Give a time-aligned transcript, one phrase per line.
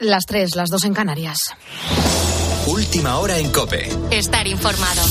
[0.00, 1.38] Las tres, las dos en Canarias.
[2.66, 3.88] Última hora en Cope.
[4.10, 5.02] Estar informado.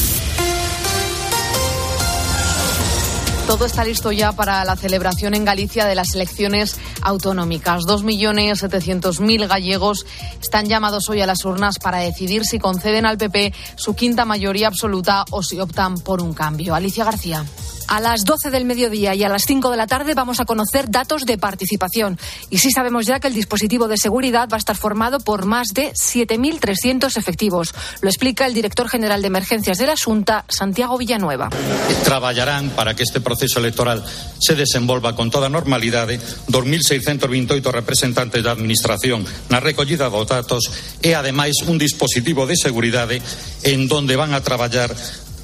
[3.47, 7.83] Todo está listo ya para la celebración en Galicia de las elecciones autonómicas.
[7.85, 10.05] Dos millones setecientos mil gallegos
[10.41, 14.67] están llamados hoy a las urnas para decidir si conceden al PP su quinta mayoría
[14.67, 16.75] absoluta o si optan por un cambio.
[16.75, 17.45] Alicia García.
[17.87, 20.89] A las 12 del mediodía y a las 5 de la tarde vamos a conocer
[20.89, 22.17] datos de participación.
[22.49, 25.69] Y sí sabemos ya que el dispositivo de seguridad va a estar formado por más
[25.73, 27.73] de 7.300 efectivos.
[28.01, 31.49] Lo explica el director general de emergencias de la Junta, Santiago Villanueva.
[32.03, 34.03] Traballarán para que este proceso electoral
[34.39, 40.69] se desenvolva con toda normalidade 2.628 representantes da Administración na recollida dos datos
[41.01, 43.21] e, ademais, un dispositivo de seguridade
[43.63, 44.93] en donde van a traballar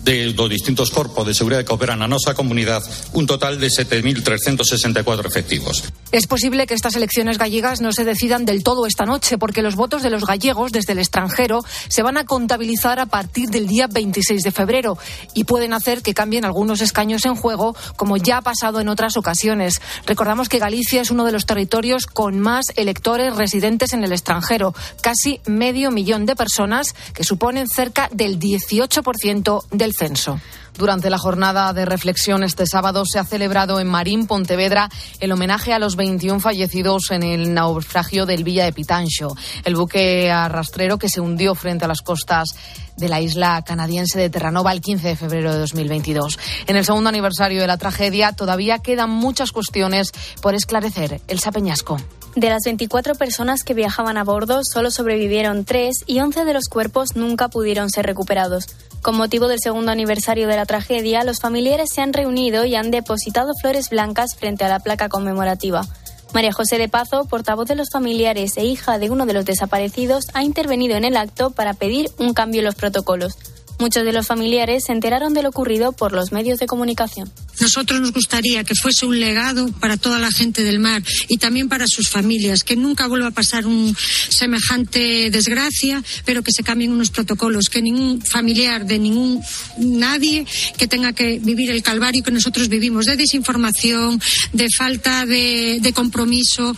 [0.03, 5.26] de los distintos corpos de seguridad que operan a nuestra comunidad, un total de 7.364
[5.26, 5.84] efectivos.
[6.12, 9.76] Es posible que estas elecciones gallegas no se decidan del todo esta noche, porque los
[9.76, 13.88] votos de los gallegos desde el extranjero se van a contabilizar a partir del día
[13.88, 14.98] 26 de febrero
[15.34, 19.18] y pueden hacer que cambien algunos escaños en juego, como ya ha pasado en otras
[19.18, 19.82] ocasiones.
[20.05, 24.73] Recordamos que Galicia es uno de los territorios con más electores residentes en el extranjero,
[25.01, 30.40] casi medio millón de personas, que suponen cerca del 18% del censo.
[30.77, 35.73] Durante la jornada de reflexión este sábado se ha celebrado en Marín, Pontevedra, el homenaje
[35.73, 41.10] a los 21 fallecidos en el naufragio del Villa de Pitancho, el buque arrastrero que
[41.10, 42.55] se hundió frente a las costas
[42.95, 46.40] de la isla canadiense de Terranova el 15 de febrero de 2022.
[46.67, 51.21] En el segundo aniversario de la tragedia todavía quedan muchas cuestiones por esclarecer.
[51.27, 51.98] El Sapeñasco.
[52.35, 56.70] De las 24 personas que viajaban a bordo, solo sobrevivieron tres y 11 de los
[56.70, 58.67] cuerpos nunca pudieron ser recuperados.
[59.01, 62.91] Con motivo del segundo aniversario de la tragedia, los familiares se han reunido y han
[62.91, 65.85] depositado flores blancas frente a la placa conmemorativa.
[66.33, 70.25] María José de Pazo, portavoz de los familiares e hija de uno de los desaparecidos,
[70.33, 73.38] ha intervenido en el acto para pedir un cambio en los protocolos.
[73.80, 77.31] Muchos de los familiares se enteraron de lo ocurrido por los medios de comunicación.
[77.62, 81.69] Nosotros nos gustaría que fuese un legado para toda la gente del mar y también
[81.69, 83.95] para sus familias, que nunca vuelva a pasar un
[84.29, 89.41] semejante desgracia, pero que se cambien unos protocolos, que ningún familiar de ningún
[89.78, 90.45] nadie
[90.78, 95.94] que tenga que vivir el calvario que nosotros vivimos de desinformación, de falta de, de
[95.94, 96.75] compromiso.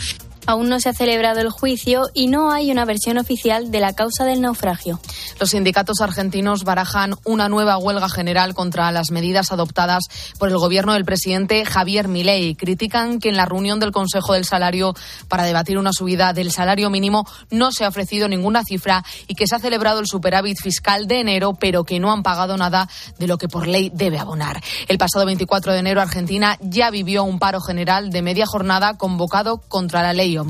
[0.52, 3.94] Aún no se ha celebrado el juicio y no hay una versión oficial de la
[3.94, 5.00] causa del naufragio.
[5.40, 10.04] Los sindicatos argentinos barajan una nueva huelga general contra las medidas adoptadas
[10.38, 12.56] por el gobierno del presidente Javier Milei.
[12.56, 14.94] Critican que en la reunión del Consejo del Salario
[15.30, 19.48] para debatir una subida del salario mínimo no se ha ofrecido ninguna cifra y que
[19.48, 23.28] se ha celebrado el superávit fiscal de enero, pero que no han pagado nada de
[23.28, 24.62] lo que por ley debe abonar.
[24.90, 29.62] El pasado 24 de enero Argentina ya vivió un paro general de media jornada convocado
[29.70, 30.41] contra la ley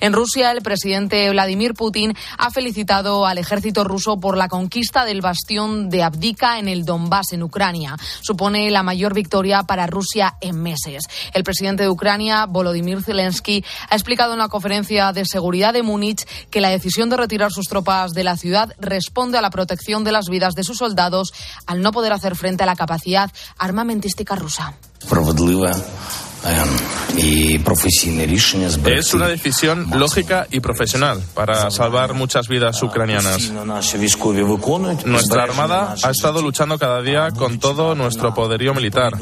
[0.00, 5.20] En Rusia, el presidente Vladimir Putin ha felicitado al ejército ruso por la conquista del
[5.20, 7.96] bastión de Abdika en el Donbass, en Ucrania.
[8.22, 11.04] Supone la mayor victoria para Rusia en meses.
[11.34, 16.26] El presidente de Ucrania, Volodymyr Zelensky, ha explicado en la conferencia de seguridad de Múnich
[16.50, 20.12] que la decisión de retirar sus tropas de la ciudad responde a la protección de
[20.12, 21.32] las vidas de sus soldados
[21.66, 24.74] al no poder hacer frente a la capacidad armamentística rusa.
[28.98, 33.52] Es una decisión lógica y profesional para salvar muchas vidas ucranianas.
[35.04, 39.12] Nuestra Armada ha estado luchando cada día con todo nuestro poderío militar,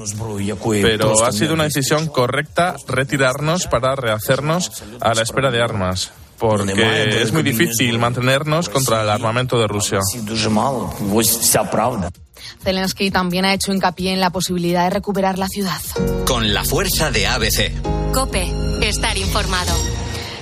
[0.83, 7.21] pero ha sido una decisión correcta retirarnos para rehacernos a la espera de armas porque
[7.21, 9.99] es muy difícil mantenernos contra el armamento de Rusia.
[12.63, 15.81] Zelensky también ha hecho hincapié en la posibilidad de recuperar la ciudad.
[16.27, 17.73] Con la fuerza de ABC.
[18.13, 19.75] Cope, estar informado.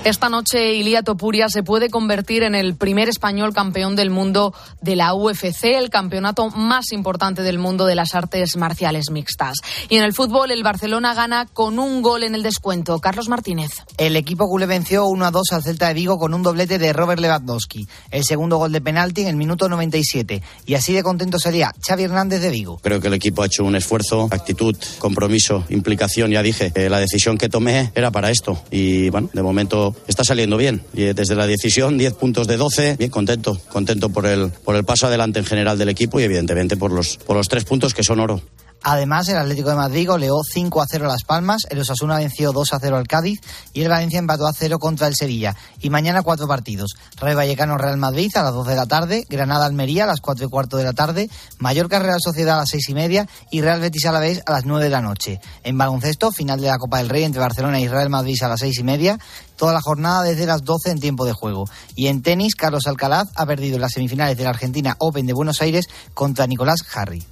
[0.07, 4.95] Esta noche Ilia Topuria se puede convertir en el primer español campeón del mundo de
[4.95, 9.57] la UFC, el campeonato más importante del mundo de las artes marciales mixtas.
[9.89, 12.99] Y en el fútbol el Barcelona gana con un gol en el descuento.
[12.99, 13.83] Carlos Martínez.
[13.97, 16.93] El equipo culé venció 1 a 2 al Celta de Vigo con un doblete de
[16.93, 17.85] Robert Lewandowski.
[18.09, 20.41] El segundo gol de penalti en el minuto 97.
[20.67, 22.79] Y así de contento sería Xavi Hernández de Vigo.
[22.81, 26.31] Creo que el equipo ha hecho un esfuerzo, actitud, compromiso, implicación.
[26.31, 28.63] Ya dije, eh, la decisión que tomé era para esto.
[28.71, 30.83] Y bueno, de momento está saliendo bien.
[30.93, 34.83] Y desde la decisión, 10 puntos de 12, bien contento, contento por el, por el
[34.83, 38.03] paso adelante en general del equipo y evidentemente por los, por los tres puntos que
[38.03, 38.41] son oro.
[38.83, 42.53] Además, el Atlético de Madrid goleó 5 a 0 a Las Palmas, el Osasuna venció
[42.53, 43.41] 2 a 0 al Cádiz
[43.73, 45.55] y el Valencia empató a 0 contra el Sevilla.
[45.81, 46.95] Y mañana cuatro partidos.
[47.19, 50.45] Rey Vallecano Real Madrid a las 12 de la tarde, Granada Almería a las 4
[50.45, 53.81] y cuarto de la tarde, Mallorca Real Sociedad a las 6 y media y Real
[53.81, 55.41] Betis Alavés a las 9 de la noche.
[55.63, 58.59] En baloncesto, final de la Copa del Rey entre Barcelona y Real Madrid a las
[58.59, 59.19] 6 y media,
[59.57, 61.65] toda la jornada desde las 12 en tiempo de juego.
[61.95, 65.33] Y en tenis, Carlos Alcalaz ha perdido en las semifinales de la Argentina Open de
[65.33, 67.23] Buenos Aires contra Nicolás Harry.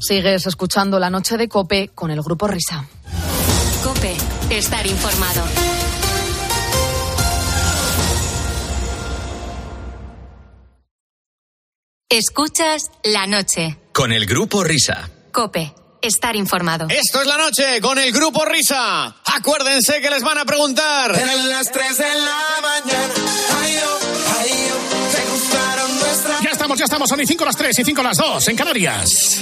[0.00, 2.86] Sigues escuchando la noche de Cope con el grupo Risa.
[3.84, 4.16] Cope,
[4.50, 5.42] estar informado.
[12.08, 13.78] Escuchas la noche.
[13.92, 15.08] Con el grupo Risa.
[15.32, 16.86] Cope, estar informado.
[16.90, 19.14] Esto es la noche con el grupo Risa.
[19.24, 21.14] Acuérdense que les van a preguntar.
[21.18, 23.14] En las 3 de la mañana.
[23.62, 26.42] Ay, oh, ay, oh, te gustaron nuestras.
[26.42, 27.08] Ya estamos, ya estamos.
[27.08, 29.38] Son y 5 las 3 y 5 las 2 en Canarias.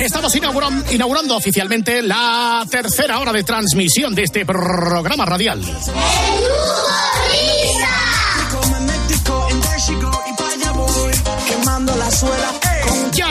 [0.00, 5.60] Estamos inauguran- inaugurando oficialmente la tercera hora de transmisión de este programa radial.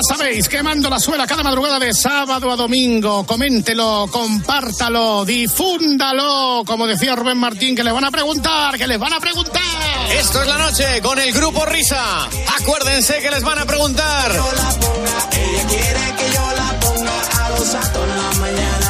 [0.07, 3.25] Sabéis, quemando la suela cada madrugada de sábado a domingo.
[3.25, 6.63] Coméntelo, compártalo, difúndalo.
[6.65, 9.62] Como decía Rubén Martín, que le van a preguntar, que les van a preguntar.
[10.18, 12.30] Esto es la noche con el grupo Risa.
[12.59, 14.31] Acuérdense que les van a preguntar.
[14.31, 18.87] Ella quiere que yo la ponga a toda la mañana.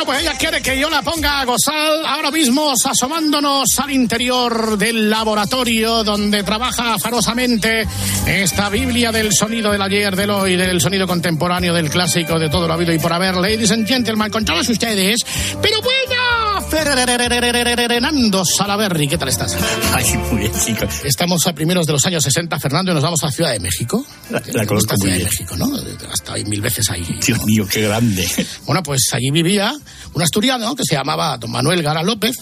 [0.00, 4.78] Bueno, pues ella quiere que yo la ponga a gozar ahora mismo asomándonos al interior
[4.78, 7.86] del laboratorio donde trabaja afarosamente
[8.26, 12.66] esta Biblia del sonido del ayer, del hoy, del sonido contemporáneo, del clásico, de todo
[12.66, 13.34] lo habido y por haber.
[13.34, 15.20] Ladies and gentlemen, con todos ustedes.
[15.60, 19.56] Pero bueno, Fernando Salaberry, ¿qué tal estás?
[19.92, 20.88] Ay, muy bien, chicos.
[21.04, 24.04] Estamos a primeros de los años 60, Fernando, y nos vamos a Ciudad de México.
[24.30, 25.28] La, la conozco muy Ciudad de bien.
[25.30, 26.12] México, ¿no?
[26.12, 27.04] Hasta ahí mil veces ahí.
[27.26, 28.26] Dios mío, qué grande.
[28.66, 29.74] Bueno, pues allí vivía
[30.14, 32.36] un asturiano que se llamaba don Manuel Gara López,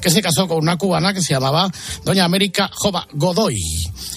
[0.00, 1.68] que se casó con una cubana que se llamaba
[2.04, 3.60] doña América Jova Godoy.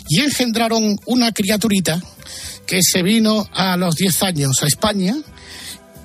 [0.07, 1.99] Y engendraron una criaturita
[2.67, 5.15] que se vino a los 10 años a España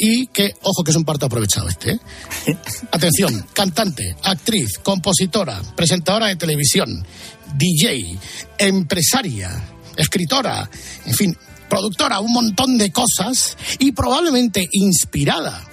[0.03, 2.01] y que, ojo que es un parto aprovechado este, ¿eh?
[2.91, 7.07] Atención, cantante, actriz, compositora, presentadora de televisión,
[7.55, 8.19] DJ,
[8.57, 9.63] empresaria,
[9.97, 10.71] escritora,
[11.05, 11.37] en fin,
[11.69, 15.69] productora, un montón de cosas y probablemente inspirada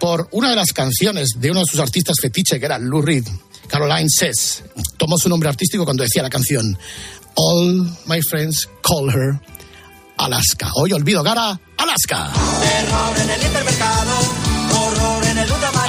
[0.00, 3.26] por una de las canciones de uno de sus artistas fetiche que era Lou Reed,
[3.66, 4.62] Caroline Says.
[4.96, 6.78] Tomó su nombre artístico cuando decía la canción
[7.34, 9.38] All my friends call her
[10.18, 10.70] Alaska.
[10.74, 12.32] Hoy olvido Gara, Alaska.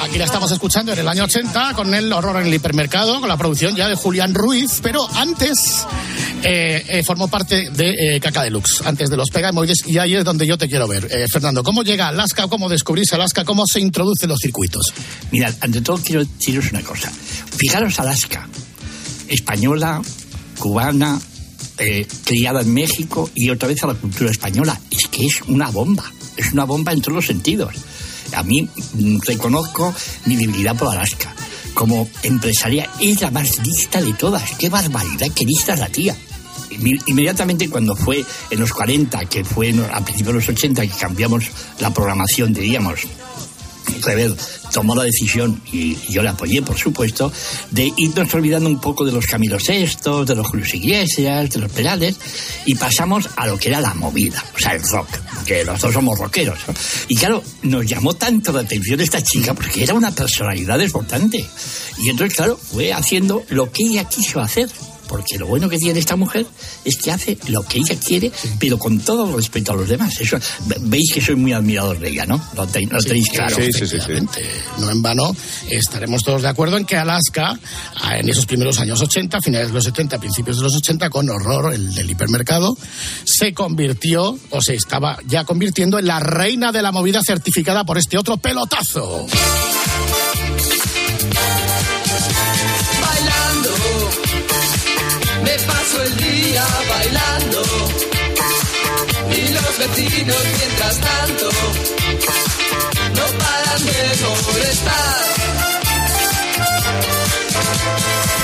[0.02, 3.28] Aquí la estamos escuchando en el año 80 con el horror en el hipermercado, con
[3.28, 5.86] la producción ya de Julián Ruiz, pero antes
[6.42, 10.24] eh, eh, formó parte de eh, Caca Deluxe, antes de los Pegamoides, y ahí es
[10.24, 11.06] donde yo te quiero ver.
[11.10, 12.48] Eh, Fernando, ¿cómo llega Alaska?
[12.48, 13.44] ¿Cómo descubrís Alaska?
[13.44, 14.92] ¿Cómo se introducen los circuitos?
[15.32, 17.10] Mirad, ante todo quiero deciros una cosa.
[17.56, 18.48] Fijaros Alaska,
[19.28, 20.00] española,
[20.58, 21.20] cubana,
[21.82, 24.78] eh, criada en México y otra vez a la cultura española.
[24.90, 27.74] Es que es una bomba, es una bomba en todos los sentidos.
[28.36, 29.94] A mí mm, reconozco
[30.26, 31.34] mi debilidad por Alaska.
[31.72, 34.42] Como empresaria es la más lista de todas.
[34.58, 35.28] ¡Qué barbaridad!
[35.34, 36.14] ¡Qué lista es la tía!
[37.06, 41.46] Inmediatamente cuando fue en los 40, que fue a principios de los 80, que cambiamos
[41.78, 43.00] la programación, diríamos,
[44.02, 44.34] Rever
[44.72, 47.32] tomó la decisión, y yo le apoyé, por supuesto,
[47.70, 51.72] de irnos olvidando un poco de los Camilos Estos, de los Julios Iglesias, de los
[51.72, 52.16] Perales,
[52.66, 55.08] y pasamos a lo que era la movida, o sea, el rock,
[55.44, 56.58] que los dos somos rockeros.
[57.08, 61.44] Y claro, nos llamó tanto la atención esta chica porque era una personalidad desbordante.
[61.98, 64.68] Y entonces, claro, fue haciendo lo que ella quiso hacer.
[65.10, 66.46] Porque lo bueno que tiene esta mujer
[66.84, 70.20] es que hace lo que ella quiere, pero con todo respeto a los demás.
[70.20, 72.36] Eso, ve- veis que soy muy admirador de ella, ¿no?
[72.54, 73.56] Lo, lo tenéis claro.
[73.58, 74.48] efectivamente.
[74.78, 75.34] No en vano,
[75.68, 77.58] estaremos todos de acuerdo en que Alaska,
[77.96, 81.28] ah, en esos primeros años 80, finales de los 70, principios de los 80, con
[81.28, 82.76] horror, el del hipermercado,
[83.24, 87.98] se convirtió, o se estaba ya convirtiendo en la reina de la movida certificada por
[87.98, 89.26] este otro pelotazo.
[96.50, 97.62] Día bailando.
[99.30, 101.50] Y los vecinos, mientras tanto,
[103.16, 104.00] no paran de
[104.46, 105.24] molestar.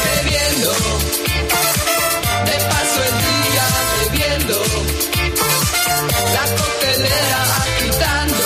[0.04, 0.72] Bebiendo.
[2.46, 3.66] Me paso el día
[3.98, 4.58] bebiendo.
[6.34, 8.44] La coctelera agitando.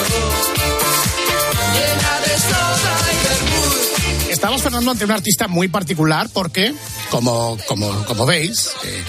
[1.74, 4.30] Llena de soda y vermouth.
[4.30, 6.72] Estamos, Fernando, ante un artista muy particular porque,
[7.10, 9.04] como, como, como veis, eh,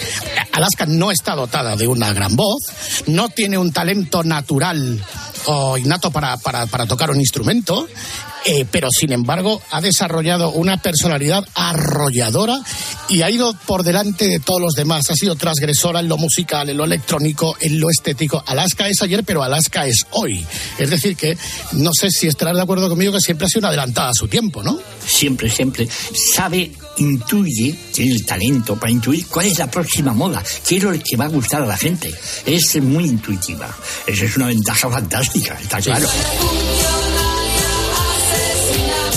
[0.53, 2.59] Alaska no está dotada de una gran voz,
[3.07, 5.03] no tiene un talento natural
[5.45, 7.87] o innato para, para, tocar un instrumento,
[8.45, 12.59] eh, pero sin embargo ha desarrollado una personalidad arrolladora
[13.11, 15.09] y ha ido por delante de todos los demás.
[15.09, 18.41] Ha sido transgresora en lo musical, en lo electrónico, en lo estético.
[18.47, 20.45] Alaska es ayer, pero Alaska es hoy.
[20.77, 21.37] Es decir, que
[21.73, 24.29] no sé si estarás de acuerdo conmigo que siempre ha sido una adelantada a su
[24.29, 24.79] tiempo, ¿no?
[25.05, 25.89] Siempre, siempre.
[26.33, 30.91] Sabe, intuye, tiene el talento para intuir cuál es la próxima moda, qué es lo
[30.93, 32.13] que va a gustar a la gente.
[32.45, 33.75] Es muy intuitiva.
[34.07, 36.07] Esa es una ventaja fantástica, está claro.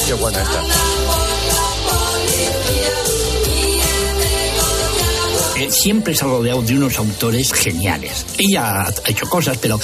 [0.07, 1.04] Qué buena está.
[5.75, 8.25] Siempre se ha rodeado de unos autores geniales.
[8.39, 9.79] Ella ha hecho cosas, pero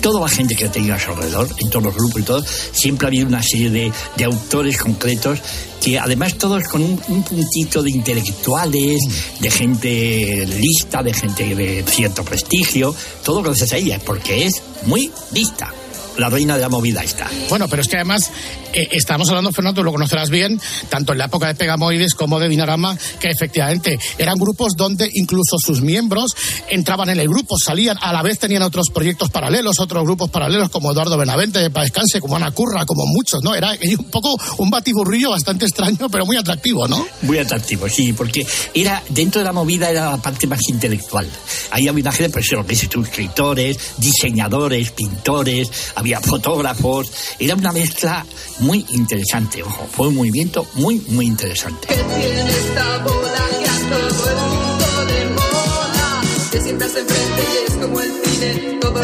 [0.00, 2.44] toda la gente que ha tenido a su alrededor, en todos los grupos y todo,
[2.72, 5.40] siempre ha habido una serie de, de autores concretos
[5.82, 9.00] que además todos con un, un puntito de intelectuales,
[9.38, 15.10] de gente lista, de gente de cierto prestigio, todo gracias a ella, porque es muy
[15.32, 15.72] lista.
[16.18, 17.28] La reina de la movida está.
[17.48, 18.30] Bueno, pero es que además
[18.72, 22.40] eh, estamos hablando, Fernando, tú lo conocerás bien, tanto en la época de Pegamoides como
[22.40, 26.34] de Dinarama, que efectivamente eran grupos donde incluso sus miembros
[26.68, 30.70] entraban en el grupo, salían, a la vez tenían otros proyectos paralelos, otros grupos paralelos
[30.70, 33.54] como Eduardo Benavente de Para Descanse, como Ana Curra, como muchos, ¿no?
[33.54, 37.06] Era un poco un batiburrillo bastante extraño, pero muy atractivo, ¿no?
[37.22, 38.44] Muy atractivo, sí, porque
[38.74, 41.28] era dentro de la movida era la parte más intelectual.
[41.70, 48.24] Ahí había una gente, pues escritores, diseñadores, pintores, había fotógrafos, era una mezcla
[48.60, 51.86] muy interesante, ojo, fue un movimiento muy, muy interesante.
[51.88, 56.22] tiene esta bola que a todo el mundo le mola.
[56.50, 59.02] Que siempre hace enfrente y es como el cine, todo.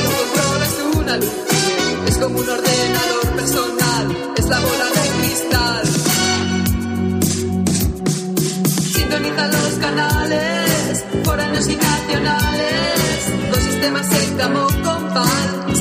[2.07, 5.83] Es como un ordenador personal, es la bola de cristal.
[8.95, 13.04] Sintoniza los canales, foráneos y nacionales,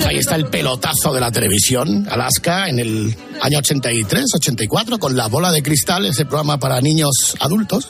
[0.06, 5.28] Ahí está el pelotazo de la televisión, Alaska, en el año 83, 84, con La
[5.28, 7.90] Bola de Cristal, ese programa para niños adultos.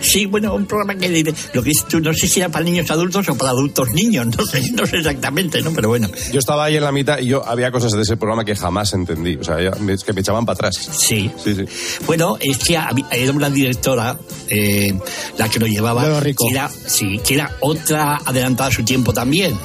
[0.00, 1.08] Sí, bueno, un programa que
[1.52, 4.44] lo que tú, no sé si era para niños adultos o para adultos niños, no
[4.46, 5.72] sé, no sé exactamente, ¿no?
[5.72, 6.08] Pero bueno.
[6.32, 8.92] Yo estaba ahí en la mitad y yo había cosas de ese programa que jamás
[8.94, 9.36] entendí.
[9.36, 10.76] O sea, es que me echaban para atrás.
[10.92, 11.30] Sí.
[11.42, 11.64] Sí, sí.
[12.06, 14.16] Bueno, es que había- era una directora
[14.48, 14.98] eh,
[15.36, 16.46] la que lo llevaba, Rico.
[16.46, 19.58] que era, sí, que era otra adelantada a su tiempo también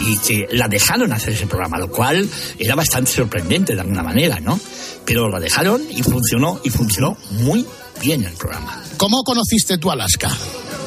[0.00, 4.40] y que la dejaron hacer ese programa, lo cual era bastante sorprendente de alguna manera,
[4.40, 4.58] ¿no?
[5.04, 7.64] Pero la dejaron y funcionó y funcionó muy
[8.00, 8.82] bien el programa.
[8.96, 10.28] ¿Cómo conociste tú Alaska?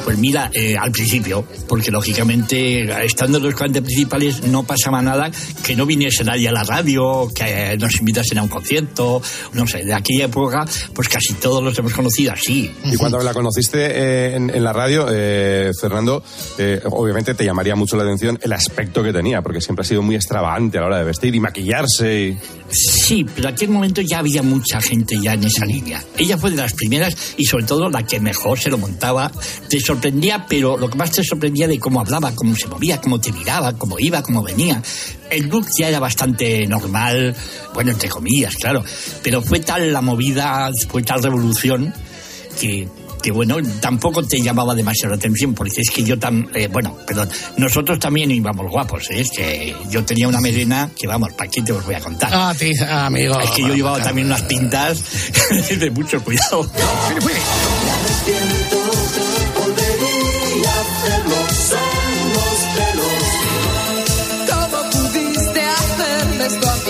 [0.09, 5.29] Pues mira, eh, al principio, porque lógicamente estando en los cantantes principales no pasaba nada
[5.63, 9.21] que no viniese nadie a la radio, que nos invitasen a un concierto,
[9.53, 12.71] no sé, de aquella época, pues casi todos los hemos conocido así.
[12.85, 16.23] Y cuando la conociste eh, en, en la radio, eh, Fernando,
[16.57, 20.01] eh, obviamente te llamaría mucho la atención el aspecto que tenía, porque siempre ha sido
[20.01, 22.19] muy extravagante a la hora de vestir y maquillarse.
[22.19, 22.37] Y...
[22.71, 26.03] Sí, pero en aquel momento ya había mucha gente ya en esa línea.
[26.17, 29.31] Ella fue de las primeras y sobre todo la que mejor se lo montaba.
[29.69, 33.19] Te sorprendía, pero lo que más te sorprendía de cómo hablaba, cómo se movía, cómo
[33.19, 34.81] te miraba, cómo iba, cómo venía.
[35.29, 37.35] El look ya era bastante normal,
[37.73, 38.81] bueno, entre comillas, claro.
[39.21, 41.93] Pero fue tal la movida, fue tal revolución
[42.59, 42.87] que
[43.21, 46.95] que bueno, tampoco te llamaba demasiado la atención, porque es que yo tam, eh, bueno,
[47.05, 49.19] perdón, nosotros también íbamos guapos, ¿eh?
[49.19, 52.29] es que yo tenía una melena que vamos, ¿para qué te os voy a contar?
[52.33, 53.37] Ah, ti- amigo.
[53.41, 55.03] Es que yo llevaba también unas pintas
[55.79, 56.71] de mucho cuidado.
[61.29, 61.59] Los.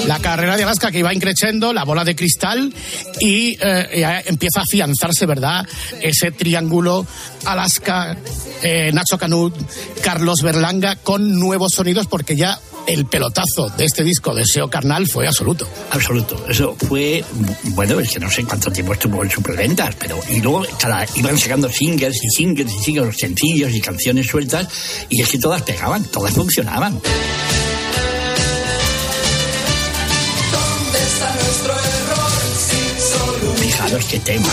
[0.09, 2.73] La carrera de Alaska que iba increciendo, la bola de cristal
[3.19, 5.67] y eh, empieza a afianzarse, ¿verdad?
[6.01, 7.05] Ese triángulo
[7.45, 8.17] Alaska,
[8.63, 9.53] eh, Nacho Canut,
[10.01, 15.07] Carlos Berlanga con nuevos sonidos porque ya el pelotazo de este disco de Seo Carnal
[15.07, 15.67] fue absoluto.
[15.91, 16.43] Absoluto.
[16.49, 17.23] Eso fue,
[17.75, 21.37] bueno, es que no sé cuánto tiempo estuvo en superventas, pero y luego cada, iban
[21.37, 24.67] sacando singles y singles y singles, sencillos y canciones sueltas,
[25.07, 26.93] y es que todas pegaban, todas funcionaban.
[30.51, 33.57] ¿Dónde está nuestro error sin solución?
[33.57, 34.49] Fijaros qué tema.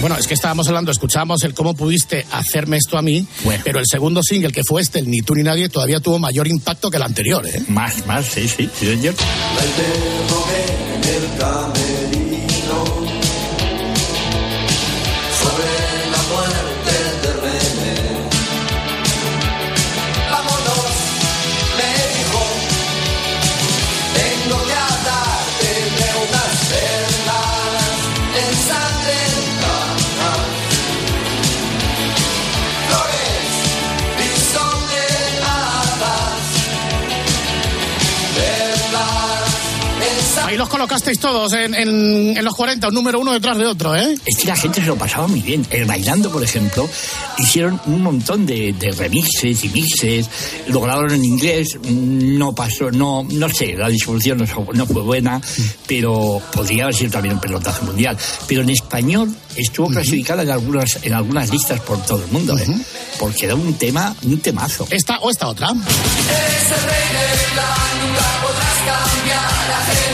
[0.00, 3.26] Bueno, es que estábamos hablando, escuchábamos el cómo pudiste hacerme esto a mí,
[3.64, 6.46] pero el segundo single que fue este, el Ni tú ni nadie, todavía tuvo mayor
[6.46, 7.62] impacto que el anterior, ¿eh?
[7.68, 9.14] Más, más, sí, sí, sí, señor.
[40.48, 43.94] Ahí los colocasteis todos en, en- en los 40, un número uno detrás de otro,
[43.94, 44.16] ¿eh?
[44.24, 45.66] Es que la gente se lo pasaba muy bien.
[45.70, 46.88] El Bailando, por ejemplo,
[47.36, 50.26] hicieron un montón de, de remixes y mixes,
[50.68, 55.02] lo grabaron en inglés, no pasó, no, no sé, la distribución no, fue- no fue
[55.02, 55.38] buena,
[55.86, 58.16] pero podría haber sido también un pelotazo mundial.
[58.46, 62.66] Pero en español estuvo clasificada en algunas, en algunas listas por todo el mundo, ¿eh?
[63.18, 64.86] porque era un tema, un temazo.
[64.88, 65.68] Esta o esta otra.
[65.68, 70.07] Eres el rey del plan, nunca podrás cambiar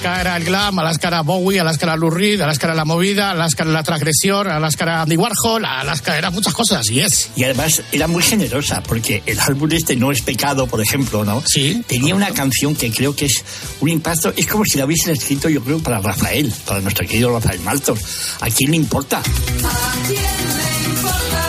[0.00, 3.32] Alaska era el glam, Alaska era Bowie, Alaska era Lou Reed, Alaska era la movida,
[3.32, 7.28] Alaska era la transgresión, Alaska era Andy Warhol, Alaska era muchas cosas, y es.
[7.36, 11.42] Y además era muy generosa, porque el álbum este No es pecado, por ejemplo, ¿no?
[11.46, 11.84] Sí.
[11.86, 13.44] Tenía una canción que creo que es
[13.80, 17.34] un impacto, es como si la hubiesen escrito yo creo para Rafael, para nuestro querido
[17.34, 18.00] Rafael Maltos.
[18.40, 19.18] ¿A quién le importa?
[19.18, 21.39] ¿A quién le importa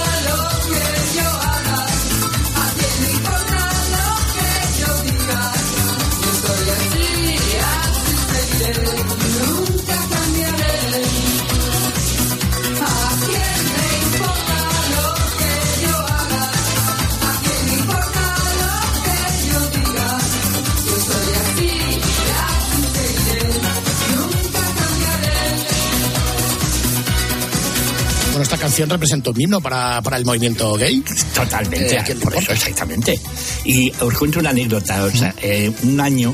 [28.72, 31.04] canción representa un himno para, para el movimiento gay.
[31.36, 33.20] Totalmente, Eh, ¿a quién le por eso exactamente.
[33.66, 36.34] Y os cuento una anécdota, o sea, eh, un año,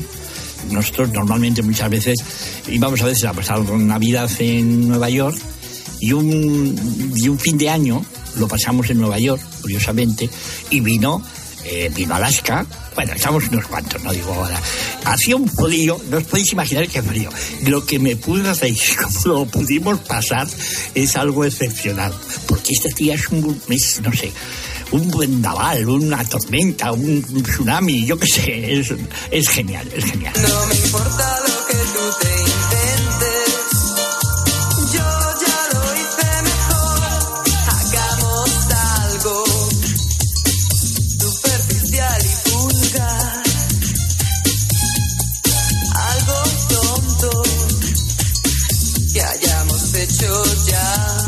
[0.70, 2.14] nosotros normalmente muchas veces
[2.68, 5.36] íbamos a veces a pasar Navidad en Nueva York
[5.98, 8.04] y un, y un fin de año
[8.36, 10.30] lo pasamos en Nueva York, curiosamente,
[10.70, 11.20] y vino,
[11.70, 14.60] eh, vino Alaska, bueno, estamos unos cuantos, no digo ahora.
[15.04, 17.30] Hacía un frío, no os podéis imaginar qué frío.
[17.66, 20.48] Lo que me pude reír, como lo pudimos pasar,
[20.94, 22.12] es algo excepcional.
[22.46, 24.32] Porque este día es un, es, no sé,
[24.90, 28.92] un vendaval, una tormenta, un tsunami, yo qué sé, es,
[29.30, 30.34] es genial, es genial.
[30.42, 31.47] No me importa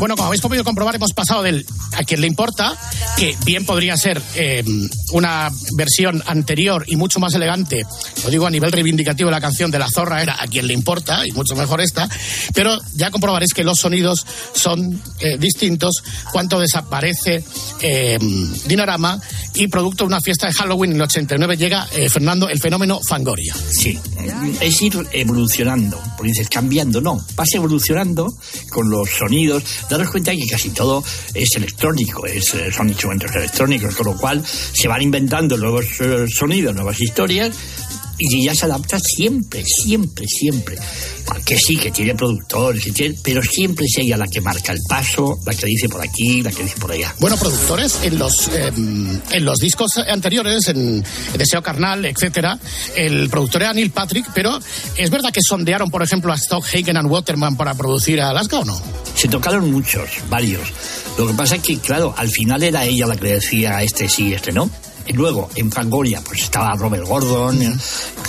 [0.01, 2.75] Bueno, como habéis podido comprobar, hemos pasado del a quien le importa,
[3.17, 4.63] que bien podría ser eh,
[5.11, 7.85] una versión anterior y mucho más elegante,
[8.23, 10.73] lo digo a nivel reivindicativo de la canción de La Zorra, era a quien le
[10.73, 12.09] importa, y mucho mejor esta,
[12.53, 17.43] pero ya comprobaréis que los sonidos son eh, distintos cuando desaparece
[17.81, 18.17] eh,
[18.65, 19.19] Dinarama
[19.55, 22.99] y producto de una fiesta de Halloween en el 89 llega eh, Fernando el fenómeno
[23.07, 23.55] Fangoria.
[23.69, 23.99] Sí,
[24.59, 28.33] es ir evolucionando, porque dices cambiando, no, vas evolucionando
[28.69, 33.95] con los sonidos, daros cuenta que casi todo es electrónico, es, eh, son instrumentos electrónicos,
[33.95, 37.51] con lo cual se van inventando nuevos eh, sonidos, nuevas historias,
[38.23, 40.77] y ya se adapta siempre, siempre, siempre.
[41.43, 44.79] Que sí, que tiene productores, que tiene- pero siempre es ella la que marca el
[44.87, 47.15] paso, la que dice por aquí, la que dice por allá.
[47.19, 51.03] Bueno, productores, en los, eh, en los discos anteriores, en
[51.35, 52.59] Deseo Carnal, etcétera,
[52.95, 54.59] el productor era Neil Patrick, pero
[54.97, 58.59] ¿es verdad que sondearon, por ejemplo, a Stock, Hagen and Waterman para producir a Alaska
[58.59, 58.79] o no?
[59.15, 60.61] Se tocaron muchos, varios.
[61.17, 64.31] Lo que pasa es que, claro, al final era ella la que decía este sí,
[64.33, 64.69] este no.
[65.11, 67.61] Y luego, en Fangoria, pues estaba Robert Gordon.
[67.61, 67.73] eh,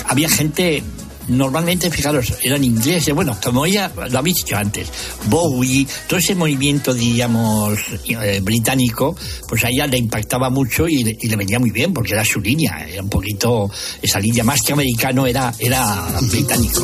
[0.08, 0.82] Había gente,
[1.28, 3.14] normalmente, fijaros, eran ingleses.
[3.14, 4.88] Bueno, como ella lo habéis dicho antes,
[5.26, 9.14] Bowie, todo ese movimiento, diríamos, eh, británico,
[9.48, 12.24] pues a ella le impactaba mucho y, le- y le venía muy bien, porque era
[12.24, 12.84] su línea.
[12.90, 13.70] Era un poquito,
[14.02, 16.82] esa línea más que americano, era, era británico.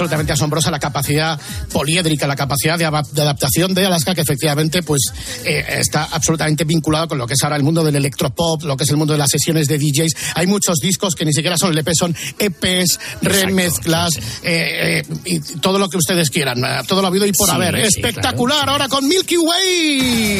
[0.00, 1.38] Absolutamente asombrosa la capacidad
[1.70, 5.12] poliédrica, la capacidad de, adaptación de Alaska, que efectivamente pues
[5.44, 8.84] eh, está absolutamente vinculado con lo que es ahora el mundo del electropop, lo que
[8.84, 10.14] es el mundo de las sesiones de DJs.
[10.36, 15.78] Hay muchos discos que ni siquiera son LP, son EPs, remezclas, eh, eh, y todo
[15.78, 17.76] lo que ustedes quieran, todo lo habido y por Sí, haber.
[17.82, 20.38] sí, Espectacular, ahora con Milky Way.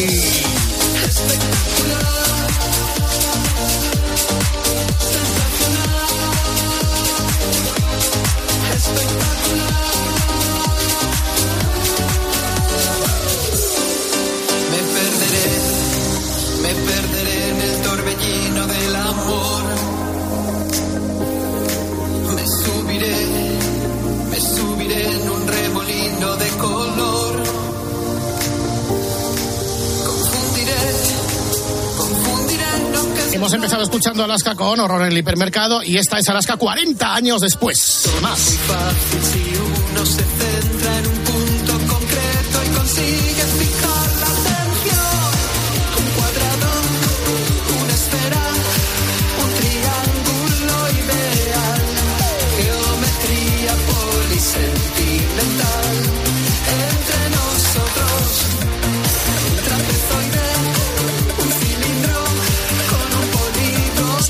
[1.29, 2.20] me
[34.31, 38.09] Alaska con Horror en el hipermercado y esta es Alaska 40 años después.
[38.23, 38.57] Más.
[38.59, 41.20] fácil si uno se centra en un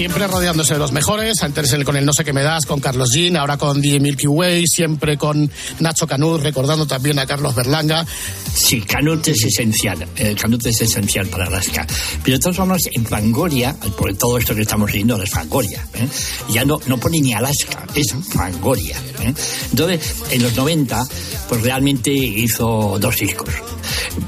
[0.00, 2.80] Siempre rodeándose de los mejores, antes el- con el No sé qué me das, con
[2.80, 7.54] Carlos Jean, ahora con The Milky Way, siempre con Nacho Canut, recordando también a Carlos
[7.54, 8.06] Berlanga.
[8.54, 10.08] Sí, Canut es esencial.
[10.16, 11.86] El Canut es esencial para Alaska.
[12.24, 15.86] Pero de todas formas, en Fangoria, por todo esto que estamos viendo, es Fangoria.
[15.92, 16.08] ¿eh?
[16.48, 18.96] Ya no, no pone ni Alaska, es Fangoria.
[19.20, 19.34] ¿eh?
[19.70, 21.06] Entonces, en los 90,
[21.46, 23.50] pues realmente hizo dos discos.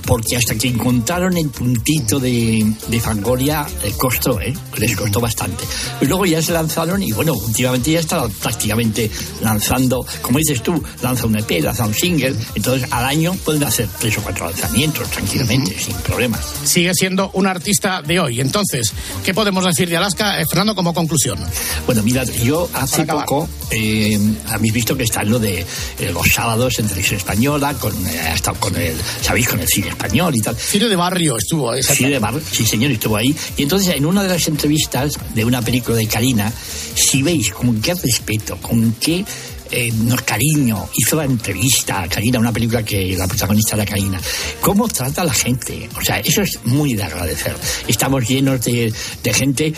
[0.07, 4.53] Porque hasta que encontraron el puntito de, Fangoria, eh, costó, ¿eh?
[4.77, 5.62] les costó bastante.
[6.01, 11.27] Luego ya se lanzaron y bueno, últimamente ya está prácticamente lanzando, como dices tú, lanza
[11.27, 15.79] un EP, lanza un single, entonces al año pueden hacer tres o cuatro lanzamientos tranquilamente,
[15.79, 16.41] sin problemas.
[16.65, 18.41] Sigue siendo un artista de hoy.
[18.41, 18.93] Entonces,
[19.25, 21.39] ¿qué podemos decir de Alaska, eh, Fernando, como conclusión?
[21.87, 26.27] Bueno, mira, yo hace poco eh, habéis visto que está en lo de eh, los
[26.29, 30.35] sábados en televisión española, con, eh, ha estado con el, sabéis, con el cine español
[30.35, 30.57] y tal.
[30.57, 33.35] Cine de barrio estuvo, Cine de barrio, sí señor, estuvo ahí.
[33.57, 36.51] Y entonces en una de las entrevistas de una película de Karina,
[36.95, 39.25] si veis con qué respeto, con qué
[39.71, 39.93] eh,
[40.25, 44.21] cariño hizo la entrevista a Karina, una película que la protagonista era Karina.
[44.61, 45.89] ¿Cómo trata a la gente?
[45.97, 47.57] O sea, eso es muy de agradecer.
[47.89, 48.93] Estamos llenos de,
[49.33, 49.73] gente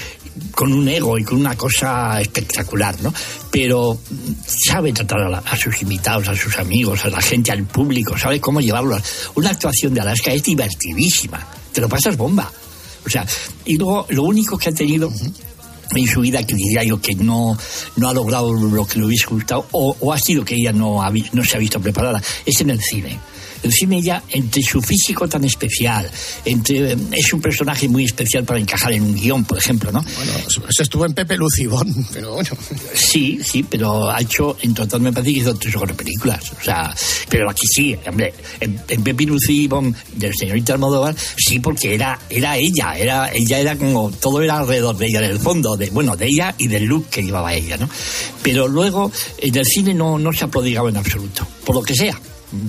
[0.51, 3.15] con un ego y con una cosa espectacular, ¿no?
[3.53, 4.01] Pero
[4.45, 8.41] sabe tratar a, la- sus invitados, a sus amigos, a la gente, al público, sabe
[8.41, 9.01] cómo llevarlos.
[9.37, 12.51] Una actuación de Alaska es divertidísima, te lo pasas bomba.
[13.07, 13.25] O sea,
[13.65, 15.13] y luego lo único que ha tenido
[16.03, 17.57] en su vida que diría yo que no,
[17.97, 21.03] no ha logrado lo que le hubiese gustado o, o ha sido que ella no,
[21.03, 23.19] ha no se ha visto preparada, es en el cine.
[23.65, 26.09] El cine ya, entre su físico tan especial,
[26.45, 30.03] entre eh, es un personaje muy especial para encajar en un guion, por ejemplo, ¿no?
[30.03, 32.51] Bueno, eso estuvo en Pepe Lucibón, pero bueno.
[32.93, 36.53] Sí, sí, pero ha hecho, en total me parece que hizo tres o cuatro películas.
[36.61, 36.95] O sea,
[37.31, 42.19] pero aquí sí, hombre, en, en Pepe Lucy Bon, del señorita Almodóvar, sí, porque era,
[42.29, 45.89] era ella, era, ella era como, todo era alrededor de ella, en el fondo, de,
[45.89, 47.89] bueno, de ella y del look que llevaba ella, ¿no?
[48.43, 51.95] Pero luego, en el cine no, no se ha prodigado en absoluto, por lo que
[51.95, 52.21] sea.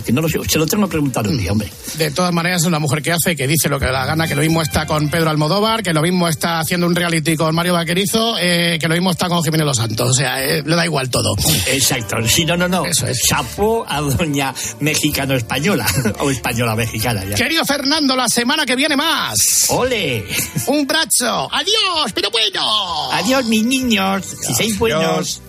[0.06, 1.72] Que no lo sé, se lo tengo que preguntar un día, hombre.
[1.98, 4.28] De todas maneras, es una mujer que hace, que dice lo que le da gana,
[4.28, 7.54] que lo mismo está con Pedro Almodóvar, que lo mismo está haciendo un reality con
[7.56, 10.10] Mario Vaquerizo, eh, que lo mismo está con Jiménez Los Santos.
[10.10, 11.36] O sea, eh, le da igual todo.
[11.68, 12.84] Exacto, sí, no, no, no.
[13.28, 15.86] Chapó a doña mexicano-española,
[16.20, 17.36] o española-mexicana ya.
[17.36, 19.66] Querido Fernando, la semana que viene más.
[19.70, 20.26] ¡Ole!
[20.68, 21.50] Un brazo.
[21.52, 23.12] Adiós, pero bueno.
[23.12, 24.26] Adiós, mis niños.
[24.42, 25.42] Si sois buenos.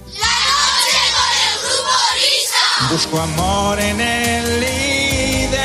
[2.90, 5.57] Busco amor en el líder.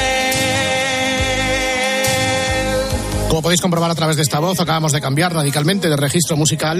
[3.29, 6.79] Como podéis comprobar a través de esta voz, acabamos de cambiar radicalmente de registro musical.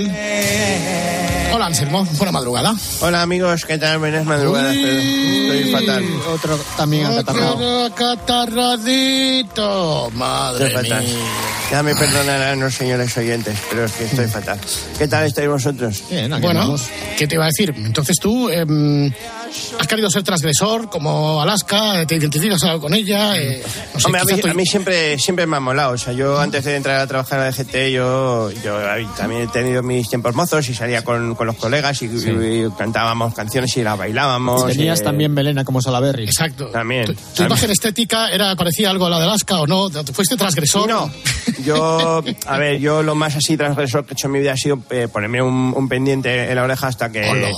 [1.53, 2.05] Hola, Anselmo.
[2.13, 2.73] Buena madrugada.
[3.01, 3.99] Hola amigos, ¿qué tal?
[3.99, 6.05] Buenas madrugadas, pero estoy fatal.
[6.33, 10.09] Otro también Otro catarradito.
[10.13, 11.03] Madre Estoy fatal.
[11.03, 11.13] mía.
[11.71, 14.59] Ya me perdonarán los señores oyentes, pero es que estoy fatal.
[14.97, 16.03] ¿Qué tal estáis vosotros?
[16.41, 16.75] Bueno,
[17.17, 17.73] ¿qué te iba a decir?
[17.77, 19.11] Entonces tú em,
[19.79, 23.37] has querido ser transgresor como Alaska, te identificas algo con ella.
[23.37, 25.93] eh, no sé, Hombre, mí, a mí siempre, siempre me ha molado.
[25.93, 28.77] O sea, yo antes de entrar a trabajar en la DGT, yo, yo
[29.15, 33.33] también he tenido mis tiempos mozos y salía con, con los colegas y, y cantábamos
[33.33, 34.67] canciones y las bailábamos.
[34.67, 36.25] Tenías eh, también melena como Salaberry.
[36.25, 36.67] Exacto.
[36.67, 37.07] También.
[37.07, 37.47] ¿Tu también.
[37.47, 39.89] imagen estética era parecía algo a la de Alaska o no?
[40.13, 40.87] ¿Fuiste transgresor?
[40.87, 41.09] No.
[41.65, 44.57] Yo, a ver, yo lo más así transgresor que he hecho en mi vida ha
[44.57, 47.51] sido eh, ponerme un, un pendiente en la oreja hasta que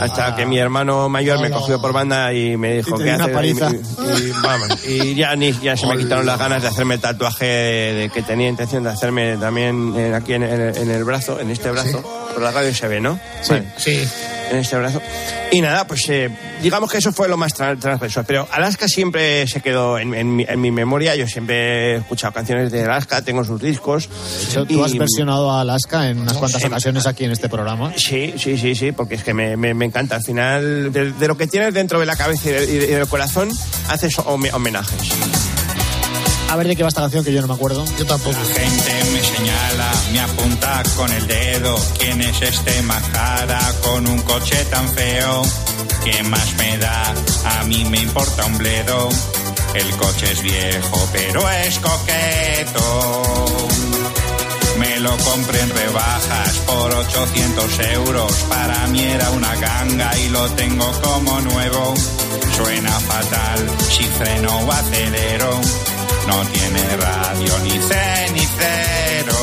[0.00, 3.70] hasta que mi hermano mayor me cogió por banda y me dijo hacer paliza.
[3.72, 3.74] y,
[4.28, 8.10] y- vamos, y ya ni ya se me quitaron las ganas de hacerme tatuaje de,
[8.14, 11.72] que tenía intención de hacerme también eh, aquí en, el- en el brazo, en este
[11.72, 12.23] brazo.
[12.34, 13.18] Por la radio se ve, ¿no?
[13.42, 14.08] Sí, sí.
[14.50, 15.00] En este brazo.
[15.52, 16.28] Y nada, pues eh,
[16.62, 18.24] digamos que eso fue lo más tra- transgresor.
[18.26, 21.14] Pero Alaska siempre se quedó en, en mi, en mi memoria.
[21.16, 24.08] Yo siempre he escuchado canciones de Alaska, tengo sus discos.
[24.08, 26.66] De hecho, tú has Y- versionado a Alaska en unas cuantas Sí.
[26.68, 27.92] ocasiones aquí en este programa.
[27.96, 30.16] Sí, sí, sí, sí, porque es que me, me- me encanta.
[30.16, 32.84] Al final, de, de lo que tienes dentro de la cabeza y, de- y de-
[32.86, 33.50] y del corazón,
[33.88, 34.98] haces home- homenajes.
[36.50, 37.84] A ver de qué va esta canción que yo no me acuerdo.
[37.98, 38.36] Yo tampoco.
[38.38, 41.76] La gente me señala, me apunta con el dedo.
[41.98, 45.42] ¿Quién es este majara con un coche tan feo?
[46.04, 47.14] ¿Qué más me da?
[47.58, 49.08] A mí me importa un bledo.
[49.74, 53.22] El coche es viejo, pero es coqueto.
[54.78, 58.32] Me lo compré en rebajas por 800 euros.
[58.48, 61.94] Para mí era una ganga y lo tengo como nuevo.
[62.56, 65.60] Suena fatal si freno o acelero.
[66.26, 69.42] No tiene radio ni cenicero.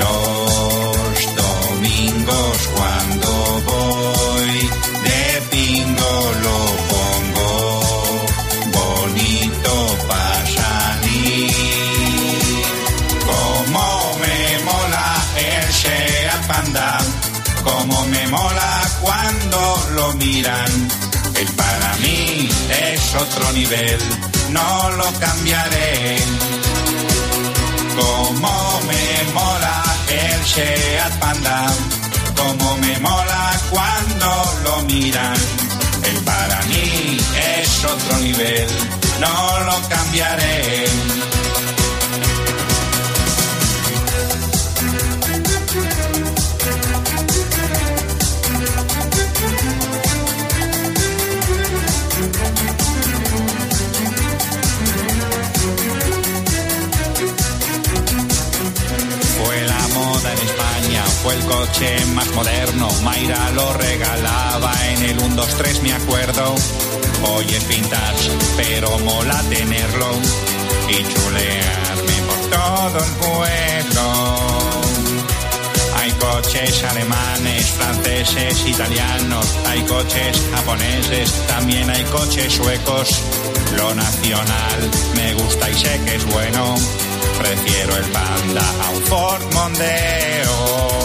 [0.00, 3.28] Los domingos cuando
[3.66, 4.70] voy
[5.06, 6.58] de pingo lo
[6.92, 7.50] pongo
[8.72, 9.72] bonito
[10.08, 10.44] para.
[13.26, 15.06] Como me mola
[15.36, 16.98] el Seat Panda,
[17.64, 19.58] como me mola cuando
[19.94, 21.03] lo miran.
[23.16, 23.98] Otro nivel,
[24.50, 26.16] no lo cambiaré.
[27.96, 31.66] Como me mola el Seat Panda,
[32.36, 35.36] como me mola cuando lo miran.
[36.02, 37.18] El para mí
[37.56, 38.66] es otro nivel,
[39.20, 40.86] no lo cambiaré.
[62.34, 62.88] Moderno.
[63.02, 66.54] Mayra lo regalaba en el 1, 2, 3, me acuerdo.
[67.28, 70.10] Hoy es vintage, pero mola tenerlo
[70.88, 74.04] y chulearme por todo el pueblo.
[75.96, 83.08] Hay coches alemanes, franceses, italianos, hay coches japoneses, también hay coches suecos.
[83.76, 86.76] Lo nacional me gusta y sé que es bueno.
[87.38, 91.03] Prefiero el Panda a un Ford Mondeo.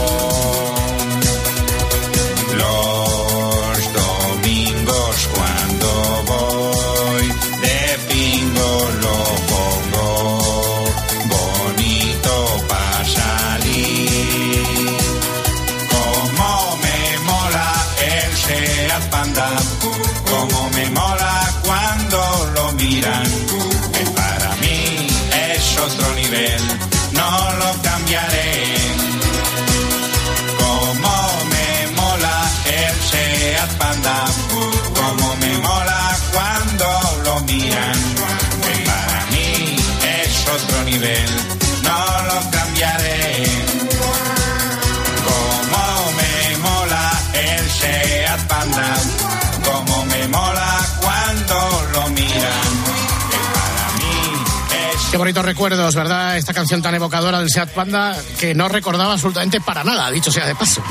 [55.12, 56.38] Qué bonitos recuerdos, ¿verdad?
[56.38, 60.46] Esta canción tan evocadora del Seat Panda que no recordaba absolutamente para nada, dicho sea
[60.46, 60.84] de paso.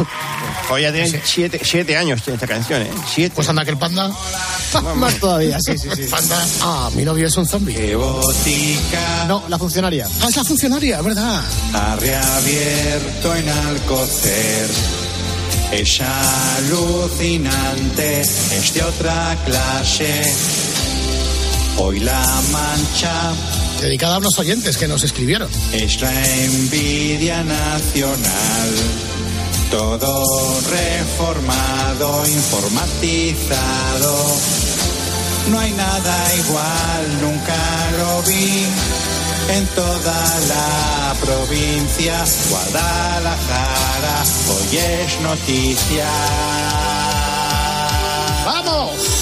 [0.70, 2.90] Hoy ya tiene siete, siete años tiene esta canción, ¿eh?
[3.08, 3.32] Siete.
[3.36, 4.10] Pues anda que el Panda.
[4.96, 6.02] Más todavía, sí, sí, sí.
[6.10, 6.44] Panda.
[6.62, 7.94] Ah, mi novio es un zombie.
[7.94, 10.08] botica No, la funcionaria.
[10.20, 11.44] Ah, es la funcionaria, ¿verdad?
[11.74, 14.68] ha reabierto en Alcocer.
[15.70, 16.00] Es
[16.58, 20.34] alucinante, es de otra clase.
[21.76, 23.32] Hoy la mancha
[23.80, 25.48] Dedicada a unos oyentes que nos escribieron.
[25.72, 26.12] es la
[26.44, 28.74] envidia nacional.
[29.70, 34.16] Todo reformado, informatizado.
[35.50, 37.56] No hay nada igual, nunca
[37.98, 38.66] lo vi.
[39.50, 46.06] En toda la provincia, Guadalajara, hoy es noticia.
[48.44, 49.17] ¡Vamos!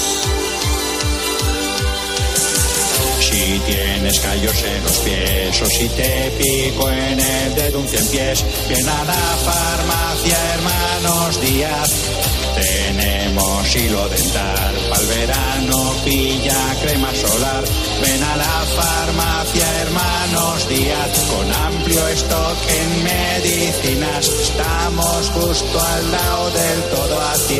[3.29, 8.07] Si tienes callos en los pies o si te pico en el dedo un cien
[8.07, 12.36] pies, ven a la farmacia Hermanos Díaz.
[12.57, 17.63] Tenemos hilo dental, pa'l verano pilla crema solar.
[18.01, 24.27] Ven a la farmacia Hermanos Díaz, con amplio stock en medicinas.
[24.27, 27.59] Estamos justo al lado del todo a 100,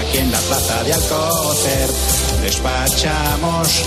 [0.00, 1.90] aquí en la plaza de Alcocer.
[2.42, 3.84] Despachamos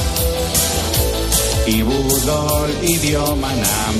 [1.65, 3.95] Ibudol y Biomanam,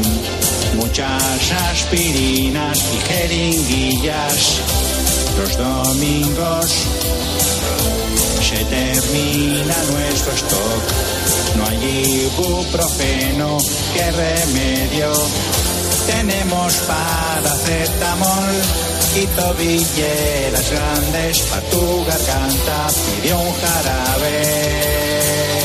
[0.76, 4.62] muchas aspirinas y jeringuillas.
[5.38, 6.66] Los domingos
[8.42, 10.84] se termina nuestro stock,
[11.58, 13.60] no hay ibuprofeno,
[13.94, 15.14] qué remedio.
[16.08, 18.56] Tenemos paracetamol
[19.16, 22.88] y tobilleras grandes pa' tu garganta,
[23.22, 25.57] pide un jarabe.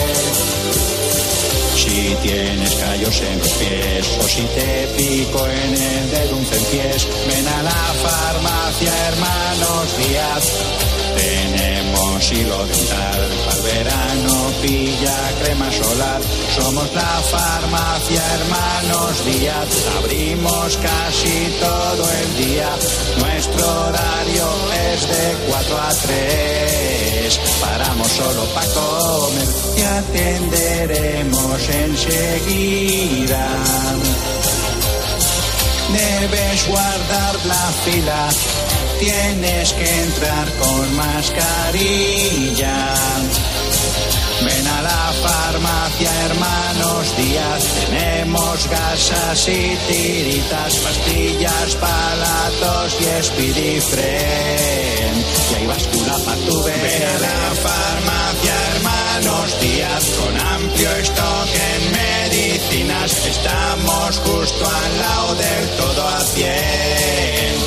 [1.82, 7.08] Si tienes callos en los pies o si te pico en el dedo un pies,
[7.26, 11.11] ven a la farmacia Hermanos Díaz.
[11.16, 16.20] Tenemos hilo dental al verano, pilla crema solar.
[16.56, 19.68] Somos la farmacia Hermanos Díaz.
[19.98, 22.70] Abrimos casi todo el día.
[23.18, 24.46] Nuestro horario
[24.92, 27.40] es de 4 a 3.
[27.60, 33.46] Paramos solo para comer y atenderemos enseguida.
[35.92, 38.28] Debes guardar la fila,
[39.02, 42.94] tienes que entrar con mascarilla.
[44.44, 54.04] Ven a la farmacia Hermanos Díaz, tenemos gasas y tiritas, pastillas, palatos y espidifren.
[55.50, 61.82] Y hay báscula para tu Ven a la farmacia Hermanos Díaz, con amplio stock en
[61.92, 67.61] medicinas, estamos justo al lado del todo a 100.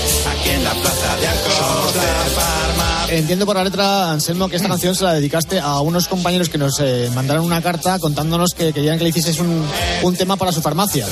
[0.46, 2.85] En la plaza de Alcocer, farmacia.
[3.10, 6.58] Entiendo por la letra, Anselmo, que esta canción se la dedicaste a unos compañeros que
[6.58, 9.64] nos eh, mandaron una carta contándonos que querían que le hicieses un,
[10.02, 11.06] un tema para su farmacia.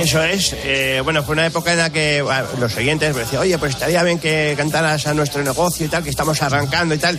[0.00, 0.54] Eso es.
[0.64, 3.72] eh, bueno, fue una época en la que bueno, los oyentes me decían, oye, pues
[3.74, 7.18] estaría bien que cantaras a nuestro negocio y tal, que estamos arrancando y tal.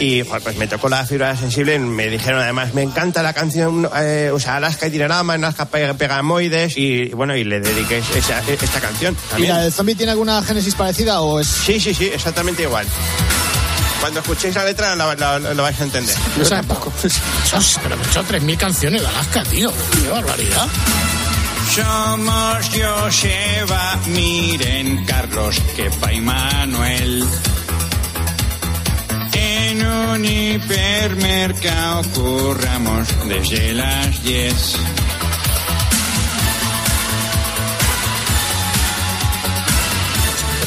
[0.00, 1.78] Y pues me tocó la fibra sensible.
[1.78, 5.94] Me dijeron además, me encanta la canción, eh, o sea, Alaska y Tirarama, Alaska Pe-
[5.94, 6.76] Pegamoides.
[6.76, 9.14] Y bueno, y le dediqué esa- esta canción.
[9.14, 9.52] ¿Y También.
[9.54, 11.46] la del zombie tiene alguna génesis parecida o es...?
[11.48, 12.86] Sí, sí, sí, exactamente igual.
[14.00, 16.16] Cuando escuchéis la letra la- la- lo vais a entender.
[16.38, 16.92] Yo tampoco.
[17.82, 19.72] Pero me he hecho 3.000 canciones de Alaska, tío.
[20.02, 20.66] Qué barbaridad.
[21.74, 27.24] Somos Joseba, miren Carlos, Kepa y Manuel.
[29.32, 34.76] En un hipermercado curramos desde las 10.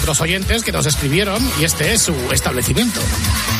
[0.04, 3.00] Otros oyentes que nos escribieron y este es su establecimiento.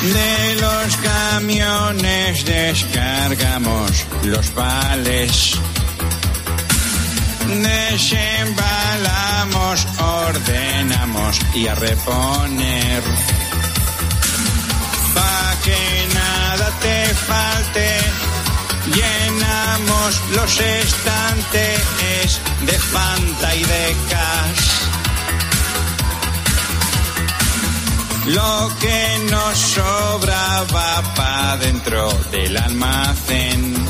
[0.02, 5.58] De los camiones descargamos los vales.
[7.48, 13.04] Desembalamos, ordenamos y a reponer.
[15.14, 18.02] Pa' que nada te falte,
[18.88, 24.83] llenamos los estantes de Fanta y de Cash.
[28.26, 33.86] Lo que nos sobra va pa' dentro del almacén.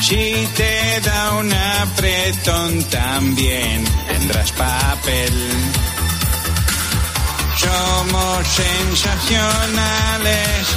[0.00, 5.32] Si te da un apretón también tendrás papel.
[7.56, 10.68] Somos sensacionales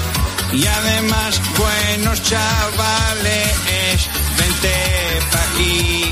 [0.54, 4.10] y además buenos chavales.
[4.40, 4.74] Vente
[5.32, 6.12] pa' aquí,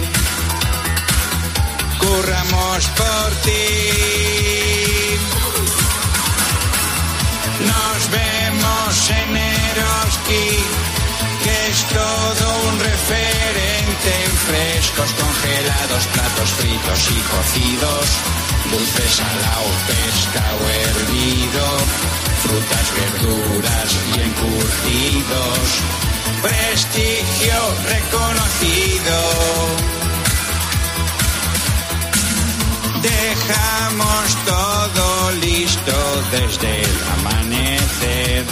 [1.98, 4.28] curramos por ti.
[7.60, 10.50] Nos vemos en Eroski,
[11.44, 18.06] que es todo un referente en frescos, congelados, platos fritos y cocidos,
[18.72, 21.66] dulces salao, pescado hervido,
[22.44, 25.66] frutas, verduras y encurtidos.
[26.44, 29.87] Prestigio reconocido.
[33.02, 38.46] Dejamos todo listo desde el amanecer.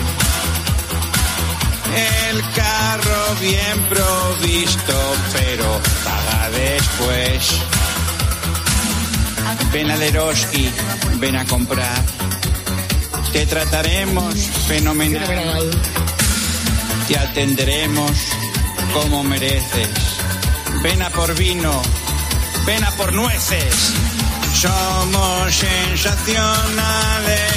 [1.95, 7.62] El carro bien provisto, pero paga después.
[9.71, 10.69] Ven a Leroski,
[11.19, 12.03] ven a comprar.
[13.31, 14.36] Te trataremos
[14.67, 15.71] fenomenal.
[17.08, 18.12] Te atenderemos
[18.93, 19.89] como mereces.
[20.81, 21.81] Ven a por vino,
[22.65, 23.93] ven a por nueces.
[24.55, 27.53] Somos sensacionales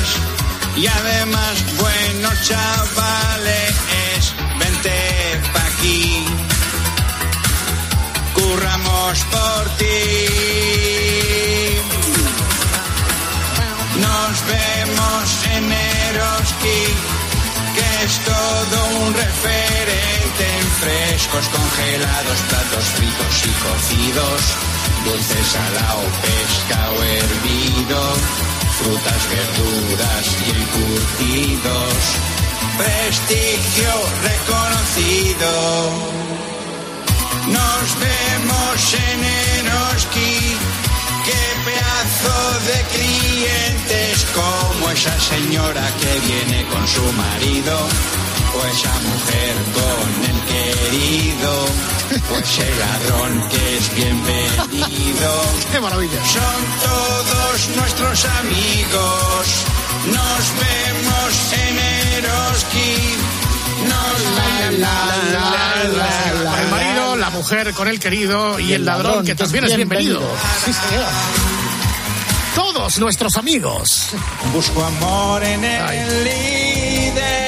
[0.76, 3.74] y además buenos chavales.
[4.58, 6.24] Vente pa' aquí,
[8.34, 9.86] curramos por ti.
[14.00, 16.82] Nos vemos en Eroski,
[17.76, 24.42] que es todo un referente en frescos, congelados, platos fritos y cocidos,
[25.08, 28.00] dulces salao, pescado hervido,
[28.78, 31.94] frutas, verduras y encurtidos.
[32.76, 33.92] Prestigio
[34.28, 35.50] reconocido.
[37.56, 39.18] Nos vemos en
[39.64, 40.36] Eroski.
[41.26, 42.38] Qué pedazo
[42.68, 47.76] de clientes como esa señora que viene con su marido,
[48.58, 51.52] o esa mujer con el querido,
[52.32, 55.30] o ese ladrón que es bienvenido.
[55.72, 56.24] ¡Qué maravilla!
[56.24, 59.46] Son todos nuestros amigos.
[60.06, 61.78] Nos vemos en
[62.24, 62.94] Eroski.
[63.88, 65.84] Nos La, la, la,
[66.44, 70.20] la, el marido, la mujer con el querido y, el ladrón, que también es bienvenido.
[70.64, 71.06] Sí, señor.
[72.54, 74.10] Todos nuestros amigos.
[74.52, 77.47] Busco amor en el líder.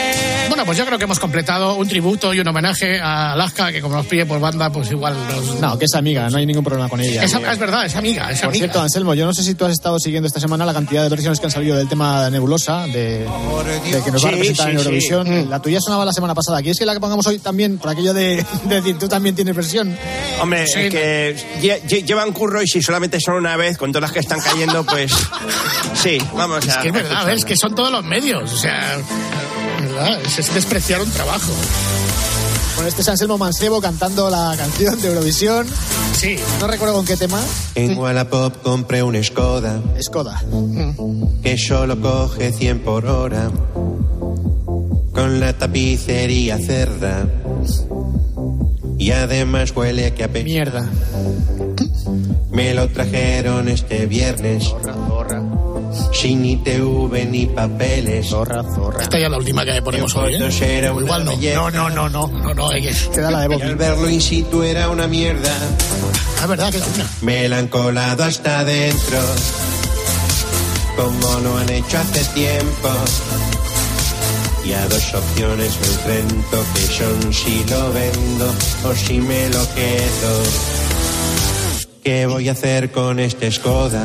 [0.60, 3.80] Bueno, pues yo creo que hemos completado un tributo y un homenaje a Alaska, que
[3.80, 5.58] como nos pide por banda, pues igual nos...
[5.58, 7.24] No, que es amiga, no hay ningún problema con ella.
[7.24, 8.64] Es, es verdad, es amiga, es Por amiga.
[8.66, 11.08] cierto, Anselmo, yo no sé si tú has estado siguiendo esta semana la cantidad de
[11.08, 13.20] versiones que han salido del tema Nebulosa, de,
[13.90, 14.84] de que nos va a representar sí, en sí.
[14.84, 15.48] Eurovisión.
[15.48, 16.58] La tuya sonaba la semana pasada.
[16.60, 19.56] ¿Quieres que la que pongamos hoy también, por aquello de, de decir, tú también tienes
[19.56, 19.96] versión?
[20.42, 23.92] Hombre, Sí, es que lle- lle- llevan curro y si solamente son una vez, con
[23.92, 25.10] todas las que están cayendo, pues
[25.94, 26.70] sí, vamos a.
[26.72, 28.98] Es que es verdad, es que son todos los medios, o sea,
[30.02, 30.20] ¿verdad?
[30.24, 31.52] Es, es despreciar un trabajo.
[32.76, 35.66] Con este es Anselmo Mancebo cantando la canción de Eurovisión.
[36.16, 36.36] Sí.
[36.60, 37.40] No recuerdo con qué tema.
[37.74, 40.42] En Wallapop compré un Skoda Skoda.
[41.42, 43.50] que solo coge 100 por hora.
[45.12, 47.26] Con la tapicería cerda.
[48.98, 50.88] Y además huele que a pe- Mierda.
[52.50, 54.74] Me lo trajeron este viernes.
[56.12, 58.28] Sin ITV ni papeles.
[58.28, 59.02] Zorra, zorra.
[59.02, 60.48] Esta ya es la última que ponemos hoy, ¿eh?
[60.78, 61.30] Era O una igual no.
[61.32, 61.56] belleza.
[61.56, 62.94] No, no, no, no, no, no, hay que...
[63.14, 65.52] Queda la de Y al verlo in situ era una mierda.
[66.42, 67.06] Ah, verdad, queda una.
[67.22, 69.18] Me la han colado hasta adentro.
[70.96, 72.88] Como lo han hecho hace tiempo.
[74.64, 79.74] Y a dos opciones me enfrento que son si lo vendo o si me lo
[79.74, 80.42] quedo.
[82.04, 84.04] ¿Qué voy a hacer con este Skoda?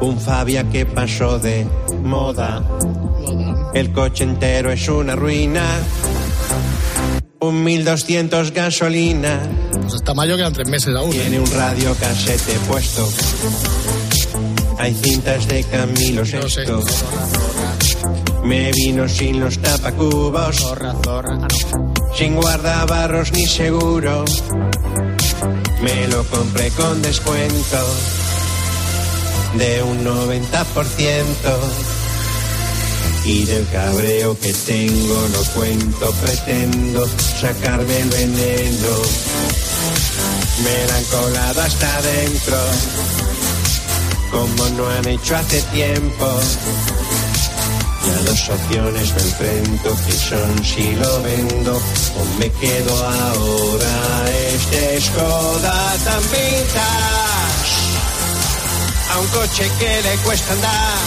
[0.00, 1.66] Un Fabia que pasó de
[2.04, 2.62] moda.
[3.74, 5.64] El coche entero es una ruina.
[7.40, 9.40] Un 1200 gasolina.
[9.72, 11.12] Pues hasta mayo quedan tres meses aún.
[11.12, 11.20] ¿eh?
[11.20, 13.08] Tiene un radio casete puesto.
[14.78, 16.80] Hay cintas de Camilo Sesto.
[18.44, 20.56] Me vino sin los tapacubos.
[20.56, 21.38] Zorra, zorra.
[21.42, 22.14] Ah, no.
[22.14, 24.24] Sin guardabarros ni seguro.
[25.82, 27.78] Me lo compré con descuento
[29.54, 31.24] de un 90%.
[33.24, 37.06] Y del cabreo que tengo no cuento, pretendo
[37.40, 39.02] sacarme el veneno.
[40.64, 42.56] Me la han colado hasta adentro,
[44.30, 46.40] como no han hecho hace tiempo.
[48.06, 54.30] Y a dos opciones me enfrento que son si lo vendo o me quedo ahora.
[54.54, 56.22] Este Skoda tan
[59.10, 60.98] a un coche que le cuesta andar.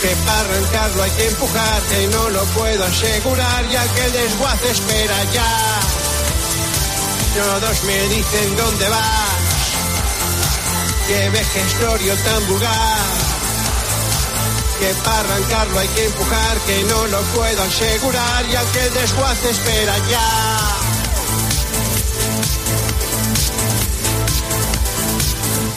[0.00, 4.70] Que para arrancarlo hay que empujar, que no lo puedo asegurar, ya que el desguace
[4.70, 5.80] espera ya.
[7.34, 9.42] Todos me dicen dónde vas,
[11.06, 13.32] que vejestorio tan vulgar
[14.82, 19.50] que para arrancarlo hay que empujar, que no lo puedo asegurar, ya que el desguace
[19.50, 20.71] espera ya.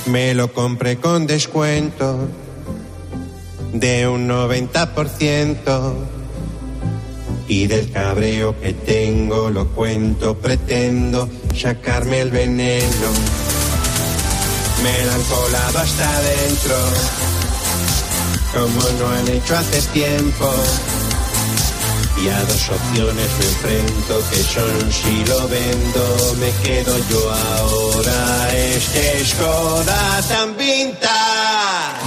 [0.07, 2.27] Me lo compré con descuento
[3.73, 5.93] de un 90%
[7.47, 13.09] y del cabreo que tengo lo cuento, pretendo sacarme el veneno.
[14.83, 16.75] Me la han colado hasta adentro
[18.55, 20.49] como no han hecho hace tiempo.
[22.17, 28.53] Y a dos opciones me enfrento que son si lo vendo, me quedo yo ahora.
[28.53, 31.24] Este Skoda tan vintage.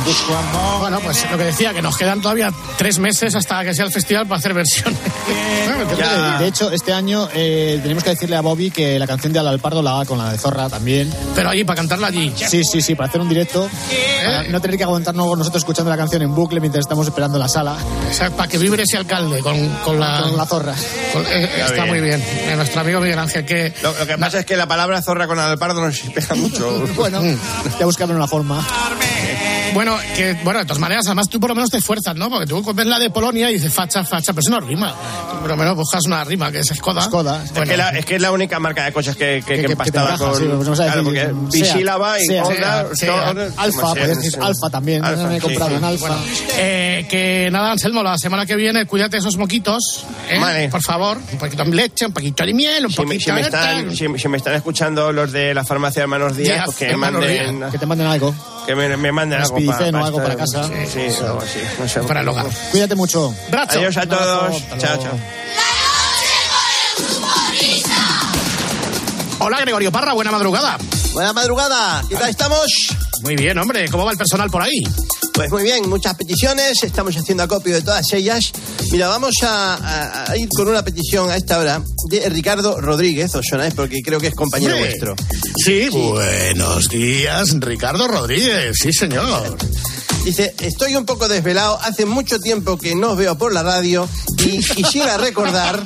[0.05, 0.81] Busco amor.
[0.81, 3.93] Bueno, pues lo que decía, que nos quedan todavía tres meses hasta que sea el
[3.93, 4.99] festival para hacer versiones.
[5.97, 9.39] De, de hecho, este año eh, tenemos que decirle a Bobby que la canción de
[9.39, 11.13] Al Alpardo la haga con la de Zorra también.
[11.35, 12.33] Pero allí, para cantarla allí.
[12.37, 13.69] Sí, sí, sí, para hacer un directo.
[14.25, 17.43] Para no tener que aguantarnos nosotros escuchando la canción en bucle mientras estamos esperando en
[17.43, 17.77] la sala.
[18.11, 20.21] O sea, para que vibre ese alcalde con, con la...
[20.23, 20.75] Con la zorra.
[21.13, 21.89] con- eh, Está bien.
[21.89, 22.23] muy bien.
[22.23, 23.75] Eh, nuestro amigo Miguel Ángel, que...
[23.83, 26.69] Lo, lo que pasa es que la palabra zorra con alpardo nos pega mucho.
[26.99, 27.21] Bueno,
[27.79, 28.65] ya buscaron una forma.
[29.75, 32.31] Bueno, que, bueno, de todas maneras, además tú por lo menos te esfuerzas, ¿no?
[32.31, 34.93] Porque tú ves la de Polonia y dices facha, facha, pero eso no rima.
[35.31, 37.03] Tú por lo menos buscas una rima, que es Skoda.
[37.03, 37.45] Skoda.
[37.45, 39.67] Es, que la- es que es la única marca de coches que, que, que, que
[39.67, 40.37] te empastaba encaja, con.
[40.37, 42.81] sí, pues vamos a claro, decir, porque Seat, bisílaba y Honda,
[43.59, 44.39] Alfa, sea, decir sí.
[44.41, 45.05] Alfa también.
[45.05, 45.77] Alfa, me he sí, comprado sí.
[45.77, 46.17] en Alfa.
[46.57, 50.39] Eh, que nada, Anselmo, la semana que viene cuídate esos moquitos, ¿eh?
[50.41, 50.69] Vale.
[50.71, 51.19] por favor.
[51.33, 53.47] Un poquito de leche, un poquito de miel, un Si me, poquito si me de
[53.47, 56.87] están, si, si me están escuchando los de la farmacia Hermanos Díaz, Díaz, pues que
[56.89, 58.35] me manden, Que te manden algo.
[58.67, 60.65] que me, me manden Un algo para, o algo para casa.
[60.65, 61.61] Sí, sí, algo así.
[61.79, 62.01] No sé.
[62.01, 62.47] Para el hogar.
[62.71, 63.35] Cuídate mucho.
[63.51, 63.79] Brazo.
[63.79, 64.63] Adiós a todos.
[64.79, 65.19] Chao, chao.
[69.41, 70.79] Hola, Gregorio Parra, buena madrugada.
[71.13, 72.67] Buena madrugada, ¿qué tal estamos?
[73.23, 74.83] Muy bien, hombre, ¿cómo va el personal por ahí?
[75.39, 78.51] Pues muy bien, muchas peticiones, estamos haciendo acopio de todas ellas.
[78.91, 81.81] Mira, vamos a, a- a ir con una petición a esta hora
[82.11, 84.89] de Ricardo Rodríguez, os sonáis porque creo que es compañero Hombre.
[84.99, 85.15] vuestro.
[85.65, 89.57] Sí, buenos días, Ricardo Rodríguez, sí señor.
[90.25, 94.09] Dice, estoy un poco desvelado, hace mucho tiempo que no os veo por la radio
[94.45, 95.85] y quisiera recordar,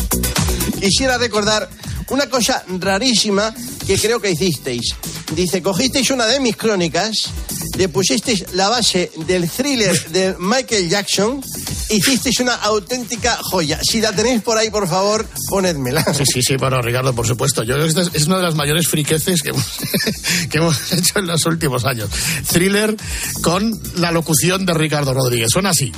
[0.80, 1.68] quisiera recordar
[2.10, 3.52] una cosa rarísima
[3.86, 4.94] que creo que hicisteis.
[5.34, 7.30] Dice, cogisteis una de mis crónicas,
[7.76, 11.42] le pusisteis la base del thriller de Michael Jackson,
[11.90, 13.80] hicisteis una auténtica joya.
[13.82, 16.04] Si la tenéis por ahí, por favor, ponedmela.
[16.14, 17.62] Sí, sí, sí, bueno, Ricardo, por supuesto.
[17.62, 19.64] Yo creo que esta es, una de las mayores friqueces que hemos,
[20.50, 22.08] que hemos hecho en los últimos años.
[22.48, 22.96] Thriller
[23.42, 25.48] con la locución de Ricardo Rodríguez.
[25.50, 25.92] Suena así.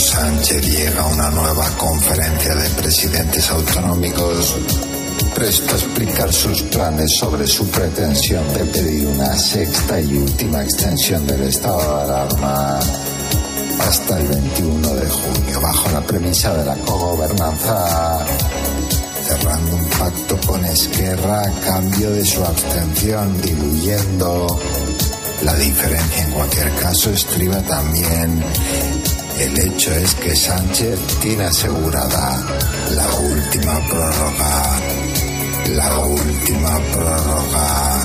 [0.00, 4.56] Sánchez llega a una nueva conferencia de presidentes autonómicos
[5.34, 11.26] presto a explicar sus planes sobre su pretensión de pedir una sexta y última extensión
[11.26, 12.78] del estado de alarma
[13.80, 18.18] hasta el 21 de junio, bajo la premisa de la cogobernanza,
[19.26, 24.58] cerrando un pacto con Esquerra a cambio de su abstención, diluyendo
[25.42, 26.24] la diferencia.
[26.24, 28.42] En cualquier caso, estriba también
[29.42, 32.46] el hecho es que Sánchez tiene asegurada
[32.90, 34.80] la última prórroga.
[35.70, 38.04] La última prórroga.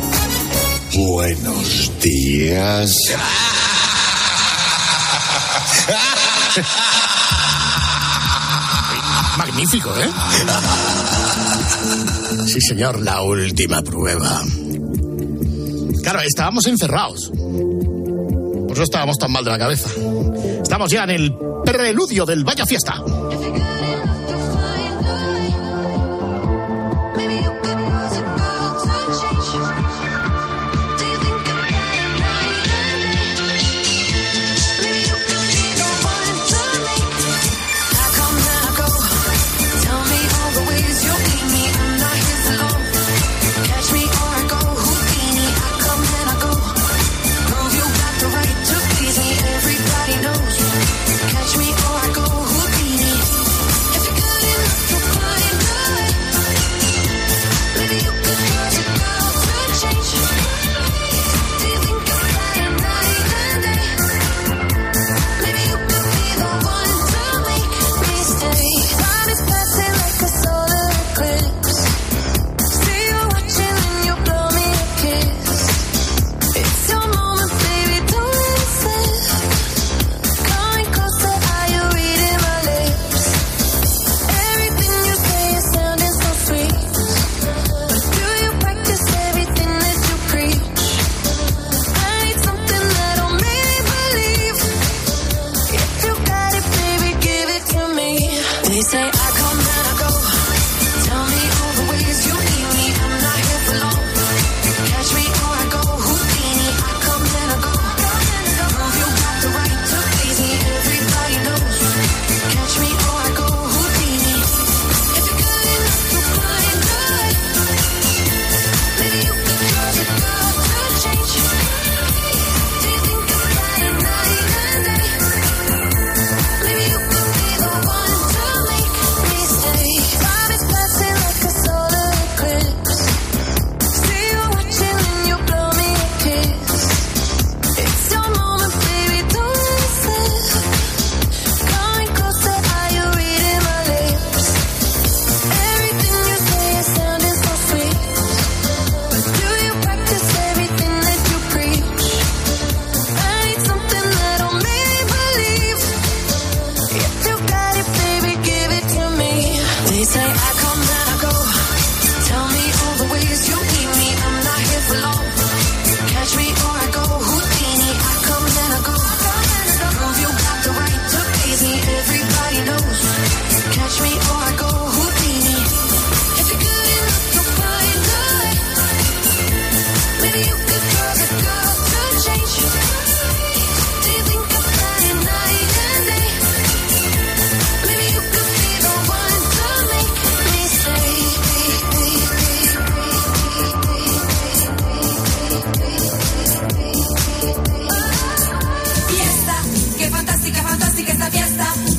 [0.96, 2.96] Buenos días.
[9.38, 10.10] Magnífico, ¿eh?
[12.48, 14.42] Sí, señor, la última prueba.
[16.02, 17.32] Claro, estábamos encerrados.
[17.32, 19.90] Por eso estábamos tan mal de la cabeza.
[20.78, 21.34] Estamos ya en el
[21.66, 23.02] preludio del Vaya Fiesta.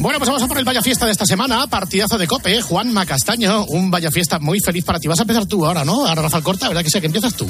[0.09, 1.67] Bueno, pues vamos a por el Vaya Fiesta de esta semana.
[1.67, 3.67] Partidazo de Cope, Juan Macastaño.
[3.67, 5.07] Un Vaya Fiesta muy feliz para ti.
[5.07, 6.07] Vas a empezar tú ahora, ¿no?
[6.07, 7.47] Ahora Rafael Corta, ¿verdad que sé que empiezas tú?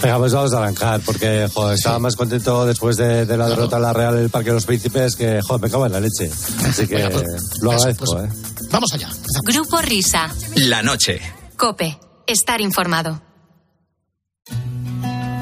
[0.00, 3.76] Venga, pues vamos a arrancar, porque joder, estaba más contento después de, de la derrota
[3.76, 6.30] en la Real del Parque de los Príncipes que, joder, me cago en la leche.
[6.66, 7.24] Así que Venga, pues,
[7.60, 8.66] lo eso, agradezco, pues, ¿eh?
[8.70, 9.10] Vamos allá.
[9.44, 10.34] Grupo Risa.
[10.54, 11.20] La noche.
[11.58, 11.98] Cope.
[12.26, 13.20] Estar informado.